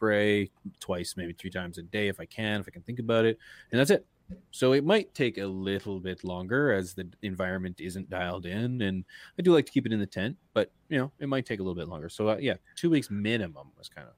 [0.81, 3.39] twice, maybe three times a day if I can, if I can think about it,
[3.71, 4.07] and that's it.
[4.53, 9.05] So it might take a little bit longer as the environment isn't dialed in, and
[9.39, 11.61] I do like to keep it in the tent, but you know it might take
[11.61, 12.09] a little bit longer.
[12.09, 14.15] So uh, yeah, two weeks minimum was kind of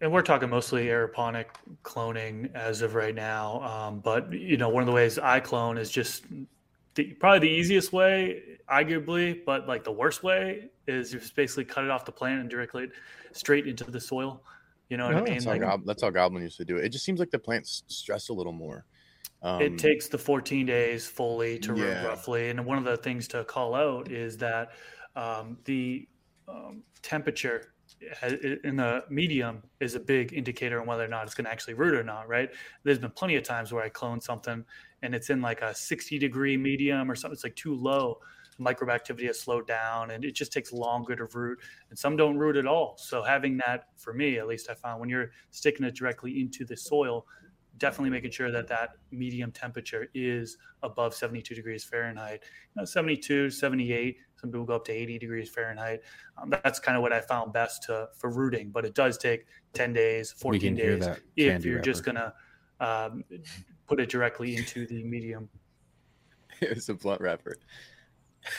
[0.00, 1.46] and we're talking mostly aeroponic
[1.82, 3.60] cloning as of right now.
[3.62, 6.24] Um, but you know, one of the ways I clone is just
[6.94, 11.64] the, probably the easiest way, arguably, but like the worst way is you just basically
[11.64, 12.88] cut it off the plant and directly
[13.32, 14.42] straight into the soil.
[14.92, 15.32] You know what Oh, I mean?
[15.32, 16.84] That's how, Like, that's how Goblin used to do it.
[16.84, 18.84] It just seems like the plants stress a little more.
[19.40, 23.26] Um, it takes the 14 days fully to root roughly and one of the things
[23.28, 24.72] to call out is that
[25.16, 26.06] um, the
[26.46, 27.72] um, temperature
[28.64, 31.74] in the medium is a big indicator on whether or not it's going to actually
[31.74, 32.50] root or not right
[32.84, 34.64] there's been plenty of times where i clone something
[35.02, 38.18] and it's in like a 60 degree medium or something it's like too low
[38.60, 41.58] microactivity has slowed down and it just takes longer to root
[41.90, 45.00] and some don't root at all so having that for me at least i found
[45.00, 47.26] when you're sticking it directly into the soil
[47.78, 52.44] definitely making sure that that medium temperature is above 72 degrees Fahrenheit.
[52.74, 56.02] You know, 72, 78, some people go up to 80 degrees Fahrenheit.
[56.40, 59.46] Um, that's kind of what I found best to, for rooting, but it does take
[59.74, 62.32] 10 days, 14 days if you're just going to
[62.80, 63.24] um,
[63.86, 65.48] put it directly into the medium.
[66.60, 67.56] it was a blunt wrapper.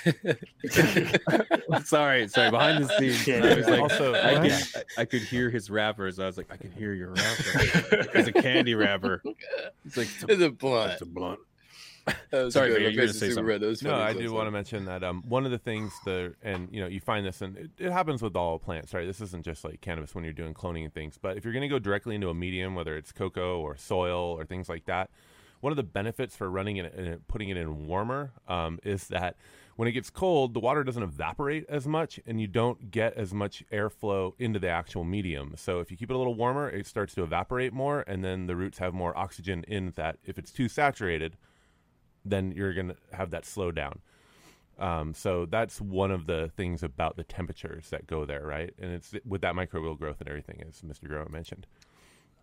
[1.84, 2.52] sorry, sorry.
[2.52, 4.52] Behind the scenes, Yeah, I was like, also, I, could,
[4.98, 6.19] I, I could hear his wrappers.
[6.19, 8.10] I was like, I can hear your wrapper.
[8.13, 9.22] It's a candy wrapper.
[9.86, 10.93] It's like It's a blunt.
[10.93, 11.39] it's a blunt.
[12.32, 12.78] Sorry, good.
[12.78, 13.46] Peter, you were gonna say something.
[13.46, 13.62] red.
[13.62, 13.96] No.
[13.96, 16.82] I So do want to mention that um, one of the things the and you
[16.82, 19.06] know you find this and it, it happens with all plants, right?
[19.08, 21.62] This isn't just like cannabis when you're doing cloning and things, but if you're going
[21.62, 25.12] to go directly into a medium, whether it's coco or soil or things like that,
[25.62, 29.38] one of the benefits for running it and putting it in warmer um, is that
[29.75, 33.33] when it gets cold, the water doesn't evaporate as much, and you don't get as
[33.33, 35.53] much airflow into the actual medium.
[35.57, 38.45] So if you keep it a little warmer, it starts to evaporate more, and then
[38.47, 40.17] the roots have more oxygen in that.
[40.25, 41.38] If it's too saturated,
[42.23, 43.99] then you're going to have that slow down.
[44.79, 48.73] Um, so that's one of the things about the temperatures that go there, right?
[48.79, 51.07] And it's with that microbial growth and everything, as Mr.
[51.07, 51.67] Grow mentioned.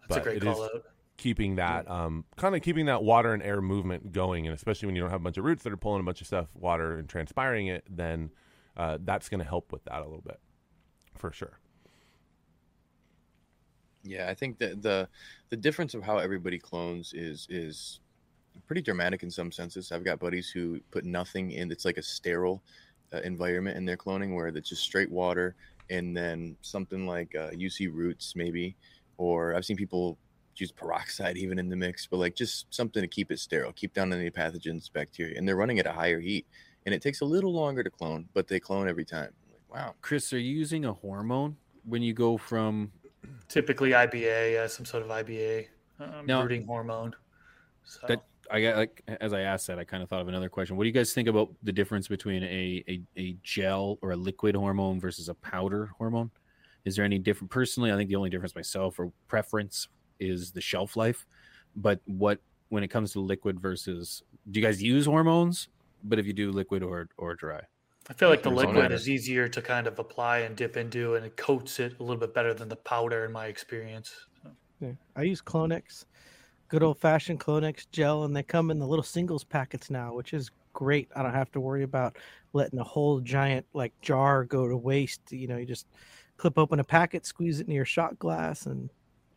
[0.09, 0.85] That's a great it is call out.
[1.21, 4.97] Keeping that um, kind of keeping that water and air movement going, and especially when
[4.97, 6.97] you don't have a bunch of roots that are pulling a bunch of stuff, water
[6.97, 8.31] and transpiring it, then
[8.77, 10.41] uh, that's going to help with that a little bit,
[11.15, 11.59] for sure.
[14.03, 15.09] Yeah, I think that the
[15.51, 18.01] the difference of how everybody clones is is
[18.67, 19.93] pretty dramatic in some senses.
[19.93, 21.71] I've got buddies who put nothing in.
[21.71, 22.63] It's like a sterile
[23.13, 25.55] uh, environment in their cloning where it's just straight water
[25.91, 28.75] and then something like uh, UC roots maybe,
[29.19, 30.17] or I've seen people
[30.61, 33.95] use peroxide even in the mix, but like just something to keep it sterile, keep
[33.95, 36.47] down any pathogens, bacteria, and they're running at a higher heat,
[36.87, 39.31] and it takes a little longer to clone, but they clone every time.
[39.51, 39.95] Like, wow.
[40.01, 42.93] Chris, are you using a hormone when you go from?
[43.49, 45.67] Typically IBA, uh, some sort of IBA,
[45.99, 47.15] um, Now- rooting hormone.
[47.85, 48.07] So.
[48.07, 50.77] That- I got like as I asked that, I kind of thought of another question.
[50.77, 54.17] What do you guys think about the difference between a a, a gel or a
[54.17, 56.33] liquid hormone versus a powder hormone?
[56.85, 57.51] Is there any different?
[57.53, 59.87] Personally, I think the only difference myself or preference
[60.21, 61.27] is the shelf life.
[61.75, 65.69] But what when it comes to liquid versus, do you guys use hormones?
[66.05, 67.63] But if you do liquid or or dry,
[68.09, 71.15] I feel like the There's liquid is easier to kind of apply and dip into,
[71.15, 74.15] and it coats it a little bit better than the powder, in my experience.
[74.81, 74.93] Yeah.
[75.15, 76.07] I use Clonex,
[76.69, 80.33] good old fashioned Clonex gel, and they come in the little singles packets now, which
[80.33, 81.09] is great.
[81.15, 82.17] I don't have to worry about
[82.53, 85.21] letting a whole giant like jar go to waste.
[85.31, 85.87] You know, you just
[86.37, 88.89] clip open a packet, squeeze it in your shot glass, and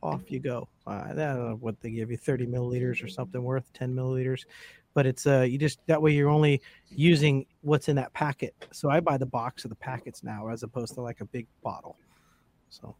[0.03, 0.67] off you go.
[0.85, 4.45] Uh, I don't know what they give you, 30 milliliters or something worth, 10 milliliters.
[4.93, 8.53] But it's uh, you just that way you're only using what's in that packet.
[8.71, 11.47] So I buy the box of the packets now as opposed to like a big
[11.63, 11.97] bottle.
[12.69, 12.95] So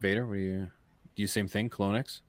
[0.00, 0.68] Vader, what do you do?
[1.16, 2.20] You same thing, Clonex?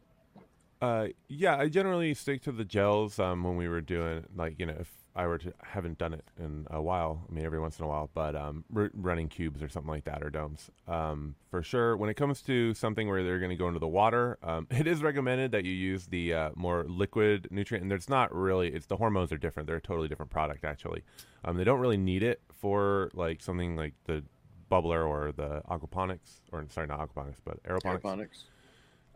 [0.82, 4.65] Uh, yeah, I generally stick to the gels um, when we were doing like you
[4.65, 7.25] know if I were to haven't done it in a while.
[7.29, 10.05] I mean every once in a while, but um, r- running cubes or something like
[10.05, 11.97] that or domes um, for sure.
[11.97, 14.88] When it comes to something where they're going to go into the water, um, it
[14.88, 17.84] is recommended that you use the uh, more liquid nutrient.
[17.84, 19.67] And it's not really it's the hormones are different.
[19.67, 21.03] They're a totally different product actually.
[21.43, 24.23] Um, they don't really need it for like something like the
[24.71, 28.43] bubbler or the aquaponics or sorry not aquaponics but aeroponics Aeroponics.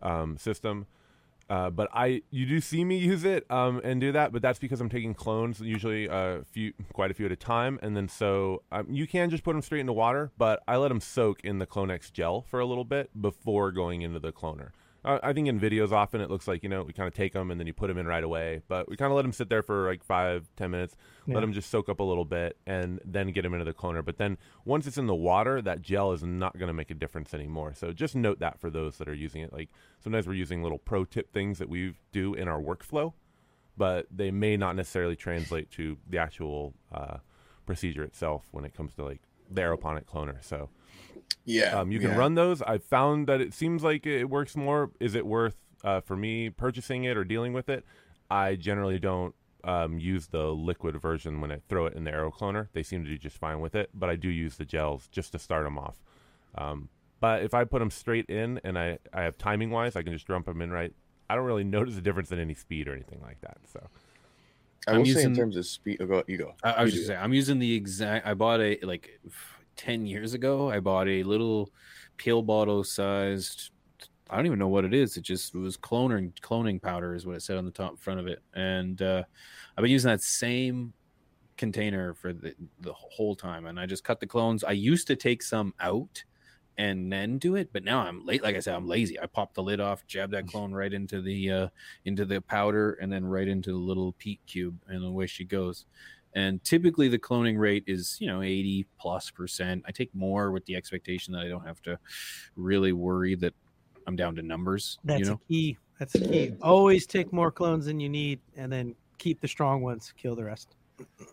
[0.02, 0.86] um, system.
[1.54, 4.58] Uh, but I, you do see me use it um, and do that, but that's
[4.58, 8.10] because I'm taking clones, usually a few, quite a few at a time, and then
[8.10, 11.42] so um, you can just put them straight into water, but I let them soak
[11.42, 14.70] in the Clonex gel for a little bit before going into the cloner.
[15.06, 17.34] Uh, I think in videos often it looks like you know we kind of take
[17.34, 19.34] them and then you put them in right away, but we kind of let them
[19.34, 21.36] sit there for like five, ten minutes, Yeah.
[21.36, 24.04] let them just soak up a little bit, and then get them into the cloner.
[24.04, 26.94] But then once it's in the water, that gel is not going to make a
[26.96, 27.74] difference anymore.
[27.74, 29.52] So just note that for those that are using it.
[29.52, 29.70] Like
[30.02, 33.12] sometimes we're using little pro tip things that we do in our workflow,
[33.76, 37.18] but they may not necessarily translate to the actual uh,
[37.66, 40.42] procedure itself when it comes to like the aeroponic cloner.
[40.44, 40.70] So
[41.46, 41.80] Yeah.
[41.80, 42.18] um, you can yeah.
[42.18, 42.62] run those.
[42.62, 44.92] I've found that it seems like it works more.
[45.00, 47.86] Is it worth uh, for me purchasing it or dealing with it?
[48.30, 52.32] I generally don't um, use the liquid version when I throw it in the Aero
[52.32, 52.68] Cloner.
[52.74, 55.32] They seem to do just fine with it, but I do use the gels just
[55.34, 55.98] to start them off.
[56.56, 60.02] Um, but if I put them straight in and I, I have timing wise, I
[60.04, 60.94] can just dump them in right.
[61.30, 63.58] I don't really notice a difference in any speed or anything like that.
[63.72, 63.88] So
[64.88, 65.98] I I'm will say in using- terms of speed.
[66.02, 66.54] Oh, go, you go.
[66.64, 67.08] I, I was just do.
[67.08, 68.28] saying, I'm using the exact.
[68.28, 69.20] I bought a like
[69.74, 70.70] f- ten years ago.
[70.70, 71.72] I bought a little
[72.18, 73.72] pill bottle sized.
[74.30, 75.18] I don't even know what it is.
[75.18, 78.20] It just it was cloning cloning powder is what it said on the top front
[78.20, 79.24] of it, and uh,
[79.78, 80.94] I've been using that same
[81.58, 83.66] container for the the whole time.
[83.66, 84.64] And I just cut the clones.
[84.64, 86.24] I used to take some out
[86.78, 88.42] and then do it, but now I'm late.
[88.42, 89.20] Like I said, I'm lazy.
[89.20, 91.68] I pop the lid off, jab that clone right into the uh,
[92.06, 95.86] into the powder, and then right into the little peat cube, and away she goes
[96.36, 100.66] and typically the cloning rate is you know 80 plus percent i take more with
[100.66, 101.98] the expectation that i don't have to
[102.56, 103.54] really worry that
[104.08, 105.78] i'm down to numbers That's you know a key.
[106.00, 106.54] That's a key.
[106.62, 110.14] Always take more clones than you need, and then keep the strong ones.
[110.18, 110.76] Kill the rest.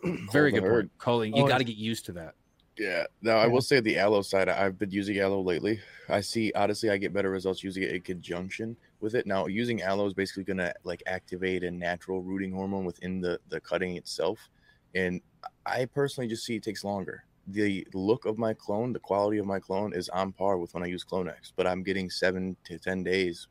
[0.04, 2.34] Oh, very Hold good the point colin you got to get used to that
[2.78, 3.04] Yeah.
[3.20, 4.48] Now I will say the aloe side.
[4.48, 5.80] I've been using aloe lately.
[6.08, 9.26] I see honestly I get better results using it in conjunction with it.
[9.26, 13.60] Now using aloe is basically gonna like activate a natural rooting hormone within the the
[13.60, 14.48] cutting itself,
[14.94, 15.20] and
[15.66, 17.24] I personally just see it takes longer.
[17.46, 20.82] The look of my clone, the quality of my clone is on par with when
[20.82, 23.48] I use Clonex, but I'm getting seven to ten days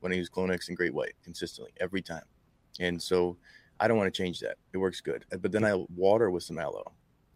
[0.00, 2.24] when I use Clonex and Great White consistently every time,
[2.78, 3.36] and so
[3.80, 4.56] I don't want to change that.
[4.72, 6.92] It works good, but then I water with some aloe.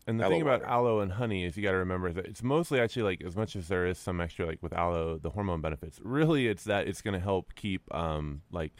[0.07, 0.71] And the Aloe thing about water.
[0.73, 3.57] aloe and honey is you got to remember that it's mostly actually like as much
[3.57, 5.99] as there is some extra like with aloe the hormone benefits.
[6.03, 8.73] Really, it's that it's going to help keep um like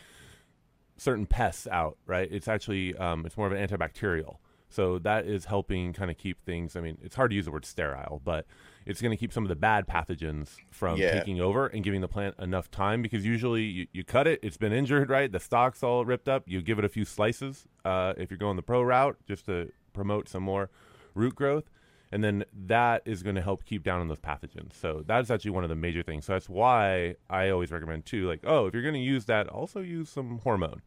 [0.99, 1.97] certain pests out.
[2.07, 2.29] Right?
[2.31, 4.37] It's actually um it's more of an antibacterial.
[4.75, 6.75] So that is helping kind of keep things.
[6.75, 8.47] I mean, it's hard to use the word sterile, but
[8.87, 11.13] it's going to keep some of the bad pathogens from Yeah.
[11.13, 14.57] taking over and giving the plant enough time because usually you, you cut it, it's
[14.57, 15.31] been injured, right?
[15.31, 16.43] The stalk's all ripped up.
[16.47, 19.71] You give it a few slices uh, if you're going the pro route just to
[19.93, 20.71] promote some more
[21.15, 21.71] root growth.
[22.11, 24.75] And then that is going to help keep down on those pathogens.
[24.75, 26.27] So that's actually one of the major things.
[26.27, 29.49] So that's why I always recommend too, like, oh, if you're going to use that,
[29.49, 30.83] also use some hormone.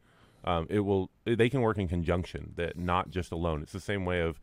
[0.47, 1.09] Um, it will.
[1.25, 2.53] They can work in conjunction.
[2.55, 3.61] That not just alone.
[3.63, 4.39] It's the same way of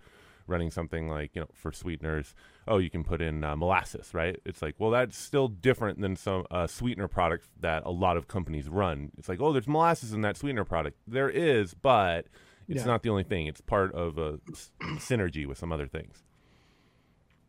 [0.46, 2.34] running something like you know for sweeteners.
[2.68, 4.36] Oh, you can put in uh, molasses, right?
[4.44, 8.28] It's like, well, that's still different than some uh, sweetener product that a lot of
[8.28, 9.10] companies run.
[9.18, 10.98] It's like, oh, there's molasses in that sweetener product.
[11.08, 12.26] There is, but
[12.68, 12.84] it's Yeah.
[12.86, 13.46] not the only thing.
[13.46, 16.22] It's part of a s- synergy with some other things.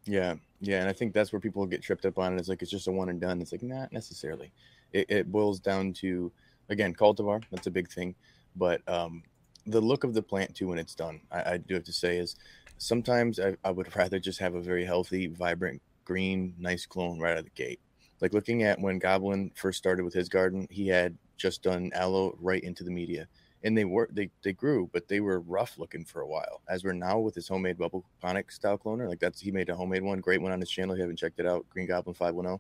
[0.05, 2.39] Yeah, yeah, and I think that's where people get tripped up on it.
[2.39, 3.41] It's like it's just a one and done.
[3.41, 4.51] It's like not necessarily.
[4.93, 6.31] It, it boils down to
[6.69, 7.43] again cultivar.
[7.51, 8.15] That's a big thing,
[8.55, 9.23] but um,
[9.65, 11.21] the look of the plant too when it's done.
[11.31, 12.35] I, I do have to say is
[12.77, 17.33] sometimes I, I would rather just have a very healthy, vibrant, green, nice clone right
[17.33, 17.79] out of the gate.
[18.21, 22.37] Like looking at when Goblin first started with his garden, he had just done aloe
[22.39, 23.27] right into the media
[23.63, 26.83] and they were they, they grew but they were rough looking for a while as
[26.83, 30.03] we're now with his homemade bubble ponic style cloner like that's he made a homemade
[30.03, 32.59] one great one on his channel if you haven't checked it out green goblin 510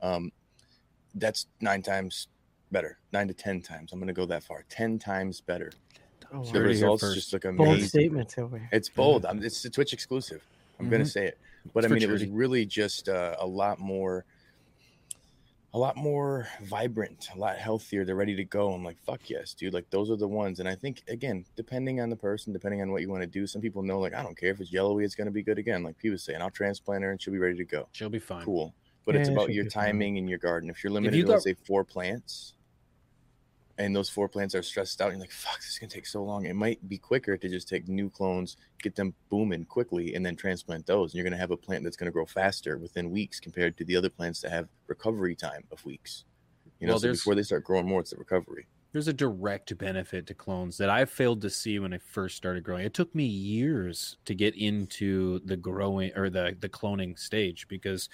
[0.00, 0.32] um
[1.16, 2.28] that's nine times
[2.72, 5.70] better nine to ten times i'm gonna go that far ten times better
[6.32, 6.52] Oh, the wow.
[6.52, 7.14] Heard it here results first.
[7.14, 10.44] just look Bold amazing statements over it's bold I'm, it's a twitch exclusive
[10.80, 11.08] i'm gonna Mhm.
[11.12, 11.38] say it
[11.72, 14.24] but It's i mean it was really just uh, a lot more
[15.72, 18.04] a lot more vibrant, a lot healthier.
[18.04, 18.72] They're ready to go.
[18.72, 19.74] I'm like, fuck yes, dude.
[19.74, 20.60] Like those are the ones.
[20.60, 23.44] And I think again, depending on the person, depending on what you want to do,
[23.44, 25.82] some people know like I don't care if it's yellowy, it's gonna be good again.
[25.82, 27.88] Like P was saying, I'll transplant her and she'll be ready to go.
[27.90, 28.72] she'll be fine Cool.
[29.04, 30.70] But it's about your timing and your garden.
[30.70, 32.54] If you're limited you to let's got- say four plants,
[33.76, 36.22] and those four plants are stressed out, you're like, fuck, this is gonna take so
[36.22, 36.46] long.
[36.46, 40.36] It might be quicker to just take new clones, get them booming quickly, and then
[40.36, 41.10] transplant those.
[41.12, 43.96] And you're gonna have a plant that's gonna grow faster within weeks compared to the
[43.96, 46.24] other plants that have recovery time of weeks.
[46.78, 48.66] You know, Well, so before they start growing more, it's the recovery.
[48.92, 52.62] there's a direct benefit to clones that I failed to see when I first started
[52.62, 52.86] growing.
[52.86, 58.08] It took me years to get into the growing or the the cloning stage because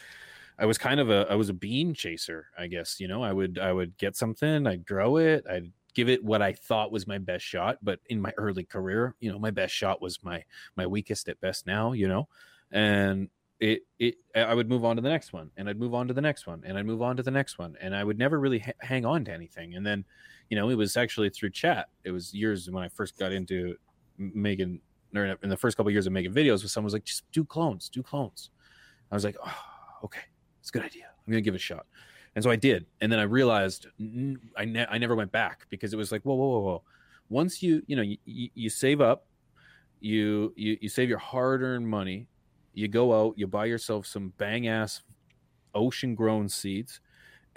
[0.61, 3.01] I was kind of a I was a bean chaser, I guess.
[3.01, 6.43] You know, I would I would get something, I'd grow it, I'd give it what
[6.43, 7.79] I thought was my best shot.
[7.83, 10.45] But in my early career, you know, my best shot was my
[10.77, 12.29] my weakest at best now, you know.
[12.71, 16.09] And it it I would move on to the next one and I'd move on
[16.09, 18.19] to the next one and I'd move on to the next one and I would
[18.19, 19.75] never really ha- hang on to anything.
[19.75, 20.05] And then
[20.51, 21.89] you know, it was actually through chat.
[22.05, 23.77] It was years when I first got into
[24.19, 24.81] making,
[25.15, 27.45] in the first couple of years of making videos, with someone was like, just do
[27.45, 28.51] clones, do clones.
[29.11, 29.63] I was like, oh,
[30.05, 30.23] okay,
[30.71, 31.07] it's a good idea.
[31.27, 31.87] I'm gonna give it a shot.
[32.37, 33.87] And so I did, and then I realized
[34.57, 36.83] I, ne- I never went back because it was like, whoa, whoa, whoa, whoa.
[37.29, 39.27] Once you, you know, you, you, save up,
[39.99, 42.29] you, you you save your hard-earned money,
[42.73, 45.03] you go out, you buy yourself some bang ass
[45.75, 47.01] ocean grown seeds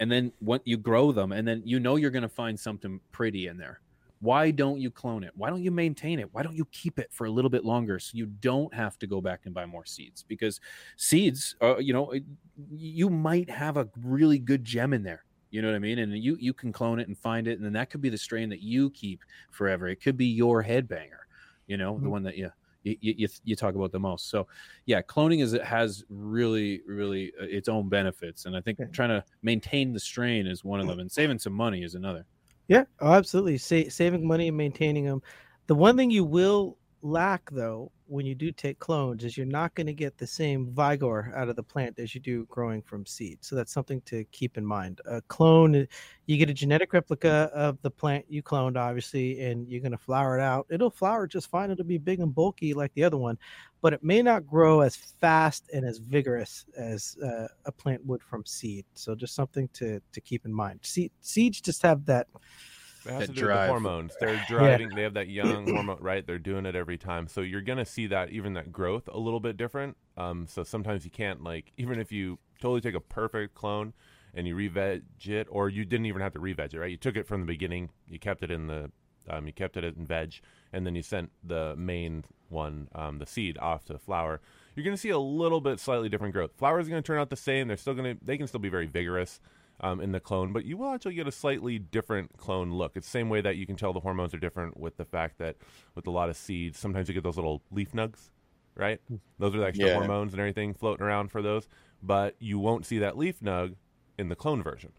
[0.00, 3.00] and then what you grow them and then you know you're going to find something
[3.12, 3.80] pretty in there
[4.20, 5.32] why don't you clone it?
[5.34, 6.32] Why don't you maintain it?
[6.32, 9.06] Why don't you keep it for a little bit longer so you don't have to
[9.06, 10.22] go back and buy more seeds?
[10.26, 10.60] Because
[10.96, 12.12] seeds uh, you know
[12.70, 15.98] you might have a really good gem in there you know what i mean?
[16.00, 18.18] And you you can clone it and find it and then that could be the
[18.18, 19.86] strain that you keep forever.
[19.88, 21.20] It could be your headbanger
[21.66, 22.10] you know the Mhm.
[22.10, 22.50] one that you
[22.82, 24.28] you, you, you talk about the most.
[24.28, 24.46] So
[24.86, 28.86] yeah cloning is it has really really uh, its own benefits and i think Yeah.
[28.92, 32.26] trying to maintain the strain is one of them and saving some money is another
[32.68, 33.58] Yeah, oh, absolutely.
[33.58, 35.22] Sa- saving money and maintaining them.
[35.66, 39.74] The one thing you will lack, though, when you do take clones, is you're not
[39.74, 43.04] going to get the same vigor out of the plant as you do growing from
[43.04, 43.38] seed.
[43.42, 45.02] So that's something to keep in mind.
[45.04, 45.84] A clone, uh,
[46.26, 49.98] you get a genetic replica of the plant you cloned, obviously, and you're going to
[49.98, 50.66] flower it out.
[50.70, 51.70] It'll flower just fine.
[51.70, 53.38] It'll be big and bulky like the other one,
[53.82, 58.22] but it may not grow as fast and as vigorous as uh, a plant would
[58.22, 58.86] from seed.
[58.94, 60.80] So just something to to keep in mind.
[60.82, 62.28] Seed, seeds just have that
[63.06, 63.66] It has to do with drive.
[63.66, 64.16] the hormones.
[64.18, 64.90] They're driving.
[64.94, 66.26] They have that young hormone, right?
[66.26, 67.28] They're doing it every time.
[67.28, 69.96] So you're gonna see that even that growth a little bit different.
[70.16, 73.92] Um, so sometimes you can't like even if you totally take a perfect clone
[74.34, 76.90] and you re-veg it, or you didn't even have to re-veg it, right?
[76.90, 78.90] You took it from the beginning, you kept it in the,
[79.28, 80.40] um, you kept it in veg,
[80.72, 84.40] and then you sent the main one, um, the seed, off to flower.
[84.74, 86.50] You're gonna see a little bit slightly different growth.
[86.56, 87.68] Flowers are gonna turn out the same.
[87.68, 89.38] They're still gonna, they can still be very vigorous
[89.80, 92.92] um, in the clone, but you will actually get a slightly different clone look.
[92.96, 95.38] It's the same way that you can tell the hormones are different with the fact
[95.38, 95.56] that
[95.94, 98.30] with a lot of seeds, sometimes you get those little leaf nugs,
[98.76, 99.00] right?
[99.38, 99.94] Those are the extra Yeah.
[99.94, 101.68] hormones and everything floating around for those,
[102.02, 103.74] but you won't see that leaf nug
[104.18, 104.92] in the clone version.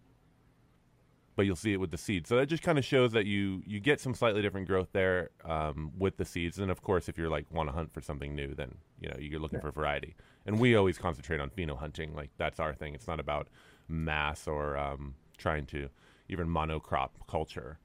[1.38, 2.30] But you'll see it with the seeds.
[2.30, 5.32] So that just kind of shows that you you get some slightly different growth there
[5.44, 6.60] um, with the seeds.
[6.60, 9.18] And of course, if you're like want to hunt for something new, then you know
[9.20, 10.16] you're looking for variety.
[10.46, 12.16] And we always concentrate on pheno hunting.
[12.16, 12.96] Like that's our thing.
[12.96, 13.50] It's not about
[13.88, 15.90] mass or um, trying to
[16.30, 17.78] even monocrop culture,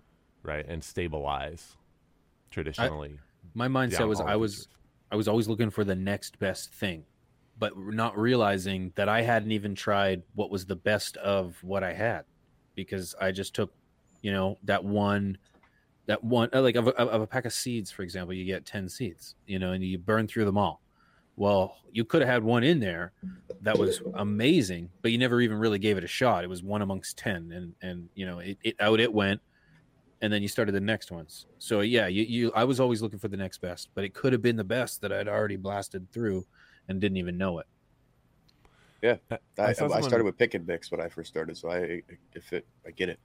[0.43, 0.67] right?
[0.67, 1.77] And stabilize
[2.51, 3.19] traditionally.
[3.55, 4.69] my mindset was i was features.
[5.13, 7.05] i was always looking for the next best thing
[7.59, 11.93] but not realizing that i hadn't even tried what was the best of what i
[11.93, 12.25] had
[12.75, 13.73] because i just took
[14.23, 15.39] you know that one
[16.07, 18.67] that one uh, like of a, of a pack of seeds for example you get
[18.67, 20.83] 10 seeds you know and you burn through them all
[21.37, 23.13] well you could have had one in there
[23.63, 26.45] that was amazing but you never even really gave it a shot.
[26.45, 29.41] It was one amongst 10 and and you know it, it out it went
[30.23, 31.47] and then you started the next ones.
[31.59, 34.33] So yeah you, you i was always looking for the next best but it could
[34.33, 36.47] have been the best that i'd already blasted through
[36.91, 37.67] and didn't even know it.
[39.59, 42.03] I, I, saw started with pick and mix when I first started, so I
[42.35, 43.19] if it I get it.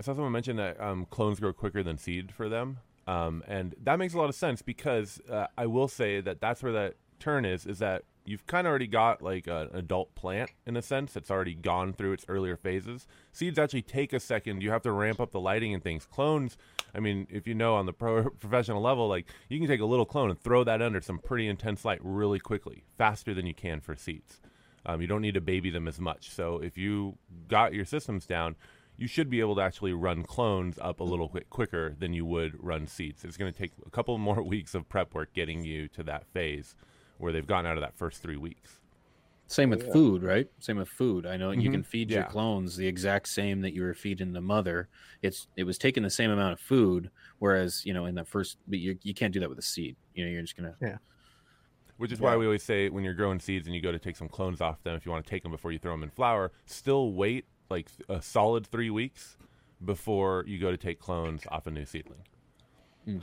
[0.00, 3.74] I saw someone mention that um, clones grow quicker than seed for them, um, and
[3.82, 6.94] that makes a lot of sense because uh, I will say that that's where that
[7.18, 7.66] turn is.
[7.66, 11.30] Is that you've kind of already got like an adult plant in a sense that's
[11.30, 13.06] already gone through its earlier phases.
[13.32, 14.62] Seeds actually take a second.
[14.62, 16.06] You have to ramp up the lighting and things.
[16.06, 16.56] Clones,
[16.94, 19.86] I mean, if you know on the pro- professional level, like you can take a
[19.86, 23.54] little clone and throw that under some pretty intense light really quickly, faster than you
[23.54, 24.40] can for seeds.
[24.84, 26.30] Um, you don't need to baby them as much.
[26.30, 27.16] So if you
[27.48, 28.56] got your systems down,
[28.96, 32.24] you should be able to actually run clones up a little bit quicker than you
[32.24, 33.24] would run seeds.
[33.24, 36.26] It's going to take a couple more weeks of prep work getting you to that
[36.26, 36.76] phase
[37.18, 38.78] where they've gotten out of that first three weeks.
[39.48, 41.72] same with food right same with food i know you Mhm.
[41.72, 44.88] can feed your clones the exact same that you were feeding the mother
[45.20, 48.56] it's it was taking the same amount of food whereas you know in that first
[48.66, 50.96] but you, you can't do that with a seed you know you're just gonna yeah.
[51.98, 54.16] Which is why we always say when you're growing seeds and you go to take
[54.16, 56.10] some clones off them, if you want to take them before you throw them in
[56.10, 59.36] flower, still wait like a solid three weeks
[59.84, 62.22] before you go to take clones off a new seedling.
[63.04, 63.18] Hmm.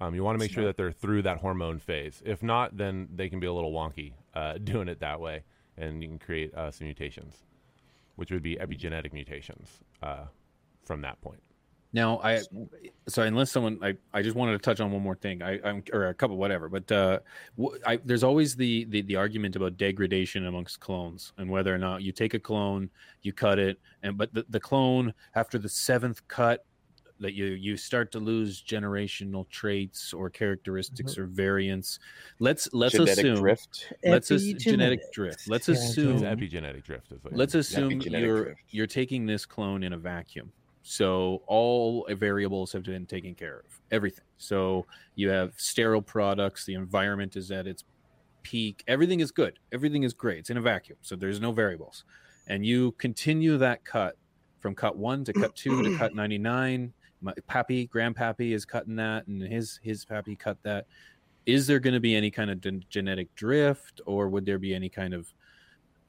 [0.00, 2.22] Um, you want to make sure that they're through that hormone phase.
[2.24, 5.42] If not, then they can be a little wonky uh, doing it that way,
[5.76, 7.44] and you can create uh, some mutations,
[8.16, 9.68] which would be epigenetic mutations
[10.02, 10.24] uh,
[10.84, 11.42] from that point.
[11.92, 12.40] Now, I
[13.08, 15.42] so unless someone, I, I just wanted to touch on one more thing.
[15.42, 16.68] I, I'm or a couple, whatever.
[16.68, 17.18] But uh,
[17.84, 22.02] I, there's always the, the the argument about degradation amongst clones and whether or not
[22.02, 22.90] you take a clone,
[23.22, 26.64] you cut it, and but the, the clone after the seventh cut,
[27.18, 31.98] that you you start to lose generational traits or characteristics or variants.
[32.38, 33.92] Let's let's Genetic assume drift.
[34.04, 35.48] let's as, genetic drift.
[35.48, 37.10] Let's Yeah, assume epigenetic drift.
[37.10, 38.60] Is let's assume epigenetic you're drift.
[38.70, 40.52] you're taking this clone in a vacuum
[40.82, 44.24] so all variables have been taken care of everything.
[44.38, 47.84] So you have sterile products the environment is at its
[48.42, 52.04] peak everything is good everything is great it's in a vacuum so there's no variables.
[52.46, 54.16] And you continue that cut
[54.58, 59.26] from cut one to cut two to cut 99 my pappy grandpappy is cutting that
[59.26, 60.86] and his his pappy cut that.
[61.46, 64.74] Is there going to be any kind of gen- genetic drift or would there be
[64.74, 65.32] any kind of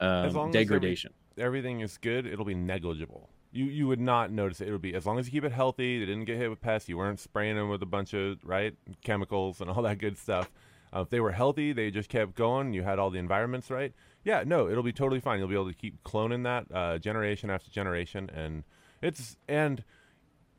[0.00, 1.12] um, as every- degradation?
[1.38, 3.30] everything is good, it'll be negligible.
[3.52, 4.68] You you would not notice it.
[4.68, 5.98] It would be as long as you keep it healthy.
[5.98, 6.88] They didn't get hit with pests.
[6.88, 8.74] You weren't spraying them with a bunch of right
[9.04, 10.50] chemicals and all that good stuff.
[10.94, 12.72] Uh, if they were healthy, they just kept going.
[12.74, 13.92] You had all the environments right.
[14.24, 15.38] Yeah, no, it'll be totally fine.
[15.38, 18.64] You'll be able to keep cloning that uh, generation after generation, and
[19.00, 19.84] it's and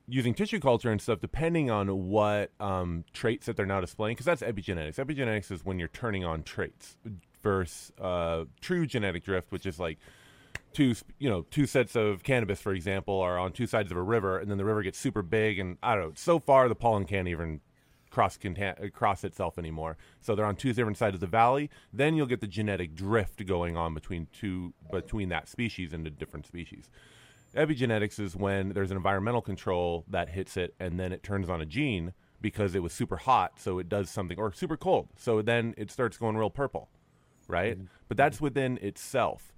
[0.08, 4.26] using tissue culture and stuff, depending on what um, traits that they're now displaying, because
[4.26, 4.96] that's epigenetics.
[4.96, 6.98] Epigenetics is when you're turning on traits
[7.42, 10.00] versus uh, true genetic drift, which is like
[10.74, 14.02] two you know two sets of cannabis for example are on two sides of a
[14.02, 16.76] river and then the river gets super big and i don't know so far the
[16.76, 17.62] pollen can't even
[18.14, 19.98] cross conta- uh, cross itself anymore.
[20.22, 21.70] So they're on two different sides of the valley.
[21.92, 26.12] Then you'll get the genetic drift going on between two between that species and the
[26.12, 26.90] different species.
[27.56, 31.60] Epigenetics is when there's an environmental control that hits it and then it turns on
[31.60, 35.42] a gene because it was super hot so it does something or super cold so
[35.42, 36.90] then it starts going real purple
[37.48, 37.78] right?
[38.08, 39.53] But that's within itself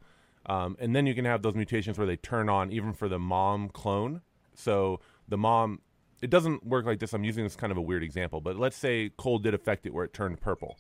[0.48, 3.20] um, and then you can have those mutations where they turn on even for the
[3.20, 4.22] mom clone.
[4.54, 5.82] So the mom,
[6.22, 7.14] it doesn't work like this.
[7.14, 9.94] I'm using this kind of a weird example, but let's say cold did affect it
[9.94, 10.78] where it turned purple,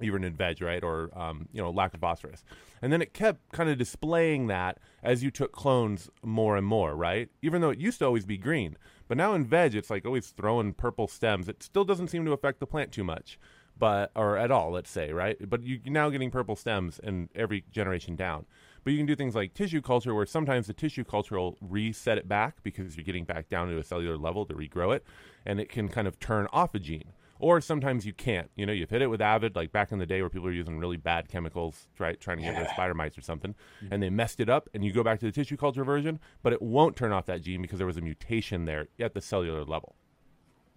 [0.00, 0.82] even in veg, right?
[0.82, 2.44] Or, um, you know, lack of phosphorus.
[2.82, 6.94] And then it kept kind of displaying that as you took clones more and more,
[6.94, 7.28] right?
[7.42, 8.76] Even though it used to always be green.
[9.08, 11.48] But now in veg, it's like always throwing purple stems.
[11.48, 13.38] It still doesn't seem to affect the plant too much,
[13.78, 15.36] but, or at all, let's say, right?
[15.48, 18.46] But you're now getting purple stems in every generation down.
[18.86, 22.18] But you can do things like tissue culture, where sometimes the tissue culture will reset
[22.18, 25.04] it back because you're getting back down to a cellular level to regrow it,
[25.44, 27.12] and it can kind of turn off a gene.
[27.40, 28.48] Or sometimes you can't.
[28.54, 30.52] You know, you've hit it with Avid, like back in the day where people were
[30.52, 33.92] using really bad chemicals, right, trying to get rid of spider mites or something, mm-hmm.
[33.92, 36.52] and they messed it up, and you go back to the tissue culture version, but
[36.52, 39.64] it won't turn off that gene because there was a mutation there at the cellular
[39.64, 39.96] level.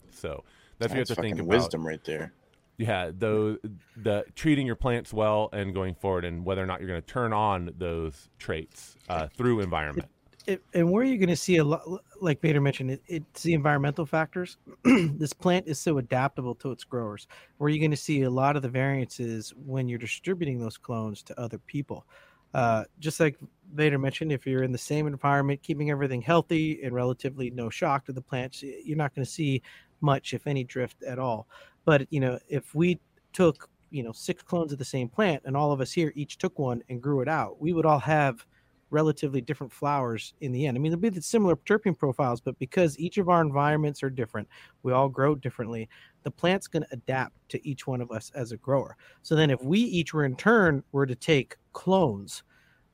[0.09, 0.43] So
[0.79, 1.47] that's, what you have That's to think about.
[1.47, 2.33] wisdom right there.
[2.79, 3.59] Yeah, the
[3.97, 7.05] the treating your plants well and going forward, and whether or not you're going to
[7.05, 10.07] turn on those traits uh, through environment.
[10.47, 11.81] it, and where you're going to see a lot,
[12.21, 14.57] like Vader mentioned, it, it's the environmental factors.
[14.85, 17.27] this plant is so adaptable to its growers.
[17.57, 21.21] Where you're going to see a lot of the variances when you're distributing those clones
[21.23, 22.05] to other people.
[22.53, 23.37] Uh, just like
[23.73, 28.05] Vader mentioned, if you're in the same environment, keeping everything healthy and relatively no shock
[28.05, 29.61] to the plants, you're not going to see
[30.01, 31.47] much, if any, drift at all.
[31.85, 32.99] But you know, if we
[33.33, 36.37] took you know six clones of the same plant and all of us here each
[36.37, 38.45] took one and grew it out, we would all have
[38.91, 40.77] relatively different flowers in the end.
[40.77, 44.47] I mean, there'll be similar terpene profiles, but because each of our environments are different,
[44.83, 45.87] we all grow differently.
[46.23, 48.97] The plant's going to adapt to each one of us as a grower.
[49.21, 52.43] So then, if we each were in turn were to take clones,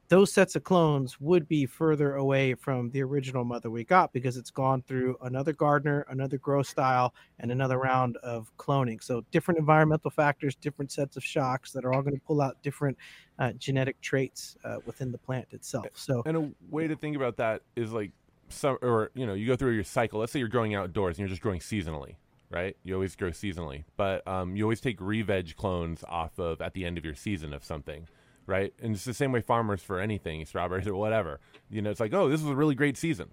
[0.08, 4.38] those sets of clones would be further away from the original mother we got because
[4.38, 9.02] it's gone through another gardener, another grow style, and another round of cloning.
[9.02, 12.62] So different environmental factors, different sets of shocks that are all going to pull out
[12.62, 12.98] different
[13.40, 15.88] uh, genetic traits uh, within the plant itself.
[15.94, 18.12] So And a way to think about that is like
[18.50, 20.20] some, or you know, you go through your cycle.
[20.20, 22.16] Let's say you're growing outdoors and you're just growing seasonally,
[22.52, 22.78] right?
[22.84, 26.86] You always grow seasonally, but um, you always take re-veg clones off of at the
[26.86, 28.08] end of your season of something.
[28.48, 31.40] Right, and it's the same way farmers for anything, strawberries or whatever.
[31.70, 33.32] You know, it's like, oh, this is a really great season,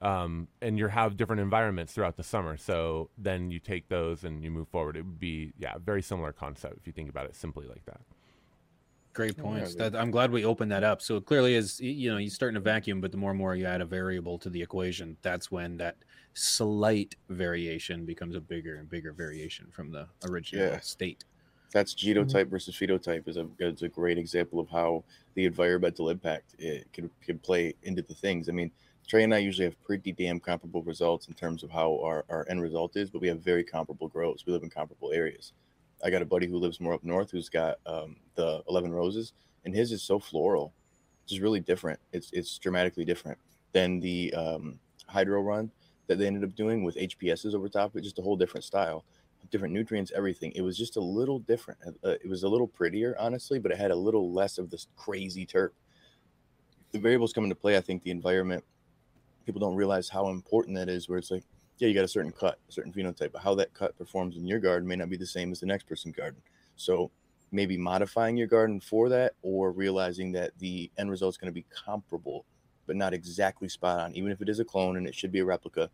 [0.00, 2.56] um, and you have different environments throughout the summer.
[2.56, 4.96] So then you take those and you move forward.
[4.96, 8.00] It would be yeah, very similar concept if you think about it simply like that.
[9.14, 9.74] Great Yeah, points.
[9.74, 11.02] That I'm glad we opened that up.
[11.02, 13.38] So it clearly is you know you start in a vacuum, but the more and
[13.38, 15.96] more you add a variable to the equation, that's when that
[16.34, 20.80] slight variation becomes a bigger and bigger variation from the original Yeah.
[20.80, 21.24] state.
[21.72, 25.04] That's genotype versus phenotype is a is a great example of how
[25.34, 28.48] the environmental impact it can can play into the things.
[28.48, 28.70] I mean,
[29.06, 32.46] Trey and I usually have pretty damn comparable results in terms of how our, our
[32.48, 34.44] end result is, but we have very comparable grows.
[34.46, 35.52] We live in comparable areas.
[36.04, 39.32] I got a buddy who lives more up north who's got um, the 11 roses,
[39.64, 40.72] and his is so floral.
[41.22, 42.00] It's just really different.
[42.12, 43.38] It's it's dramatically different
[43.72, 45.70] than the um, hydro run
[46.06, 49.04] that they ended up doing with HPSs over top it, just a whole different style,
[49.50, 50.52] different nutrients, everything.
[50.54, 51.80] It was just a little different.
[52.04, 54.86] Uh, it was a little prettier, honestly, but it had a little less of this
[54.96, 55.70] crazy terp.
[56.92, 57.76] The variables come into play.
[57.76, 58.64] I think the environment,
[59.46, 61.44] people don't realize how important that is, where it's like,
[61.78, 64.46] yeah, you got a certain cut, a certain phenotype, but how that cut performs in
[64.46, 66.40] your garden may not be the same as the next person's garden.
[66.76, 67.10] So
[67.50, 71.52] maybe modifying your garden for that or realizing that the end result is going to
[71.52, 72.44] be comparable
[72.86, 75.38] but not exactly spot on even if it is a clone and it should be
[75.38, 75.90] a replica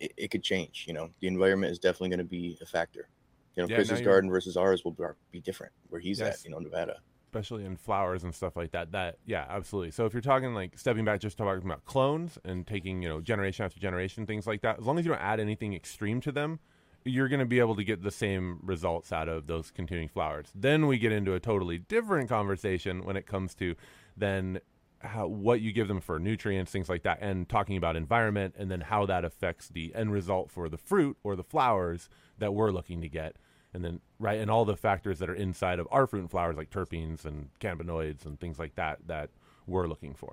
[0.00, 3.08] it, it could change you know the environment is definitely going to be a factor
[3.56, 4.96] you know Yeah, chris's garden versus ours will
[5.30, 6.40] be- different where he's Yes.
[6.40, 6.96] at you know nevada
[7.34, 8.92] especially in flowers and stuff like that.
[8.92, 9.90] That yeah, absolutely.
[9.90, 13.20] So if you're talking like stepping back, just talking about clones and taking you know
[13.20, 14.78] generation after generation, things like that.
[14.78, 16.60] As long as you don't add anything extreme to them,
[17.04, 20.46] you're going to be able to get the same results out of those continuing flowers.
[20.54, 23.74] Then we get into a totally different conversation when it comes to
[24.16, 24.60] then
[25.04, 28.70] how what you give them for nutrients, things like that, and talking about environment and
[28.70, 32.70] then how that affects the end result for the fruit or the flowers that we're
[32.70, 33.36] looking to get.
[33.72, 36.56] And then right, and all the factors that are inside of our fruit and flowers,
[36.56, 39.30] like terpenes and cannabinoids and things like that, that
[39.66, 40.32] we're looking for.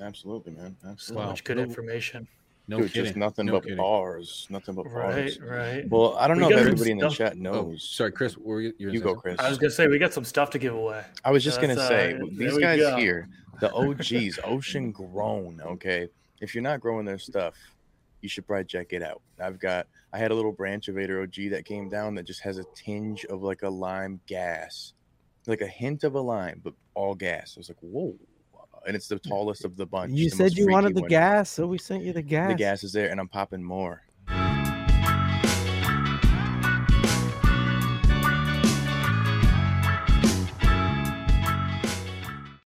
[0.00, 2.28] absolutely man So absolutely much good information.
[2.68, 3.04] No Dude, kidding.
[3.04, 3.76] just nothing No but kidding.
[3.78, 5.48] bars nothing but bars right.
[5.48, 5.88] right.
[5.88, 8.10] well i don't We know if got everybody in the stuff- chat Oh, knows sorry,
[8.12, 8.36] Chris.
[8.36, 10.58] Were you, you you go chris I was gonna say we got some stuff to
[10.58, 11.04] give away.
[11.24, 12.96] I was just That's, gonna uh, say there these guys go.
[12.96, 13.28] here,
[13.60, 15.60] the OGs, Ocean Grown.
[15.64, 16.08] Okay,
[16.40, 17.54] if you're not growing their stuff,
[18.20, 19.22] you should probably check it out.
[19.40, 22.40] I've got, I had a little branch of Vader OG that came down that just
[22.40, 24.92] has a tinge of like a lime gas,
[25.46, 27.54] like a hint of a lime, but all gas.
[27.56, 28.14] I was like, whoa,
[28.86, 30.12] and it's the tallest of the bunch.
[30.12, 31.10] You said you wanted the one.
[31.10, 32.50] gas, so we sent you the gas.
[32.50, 34.02] The gas is there, and I'm popping more.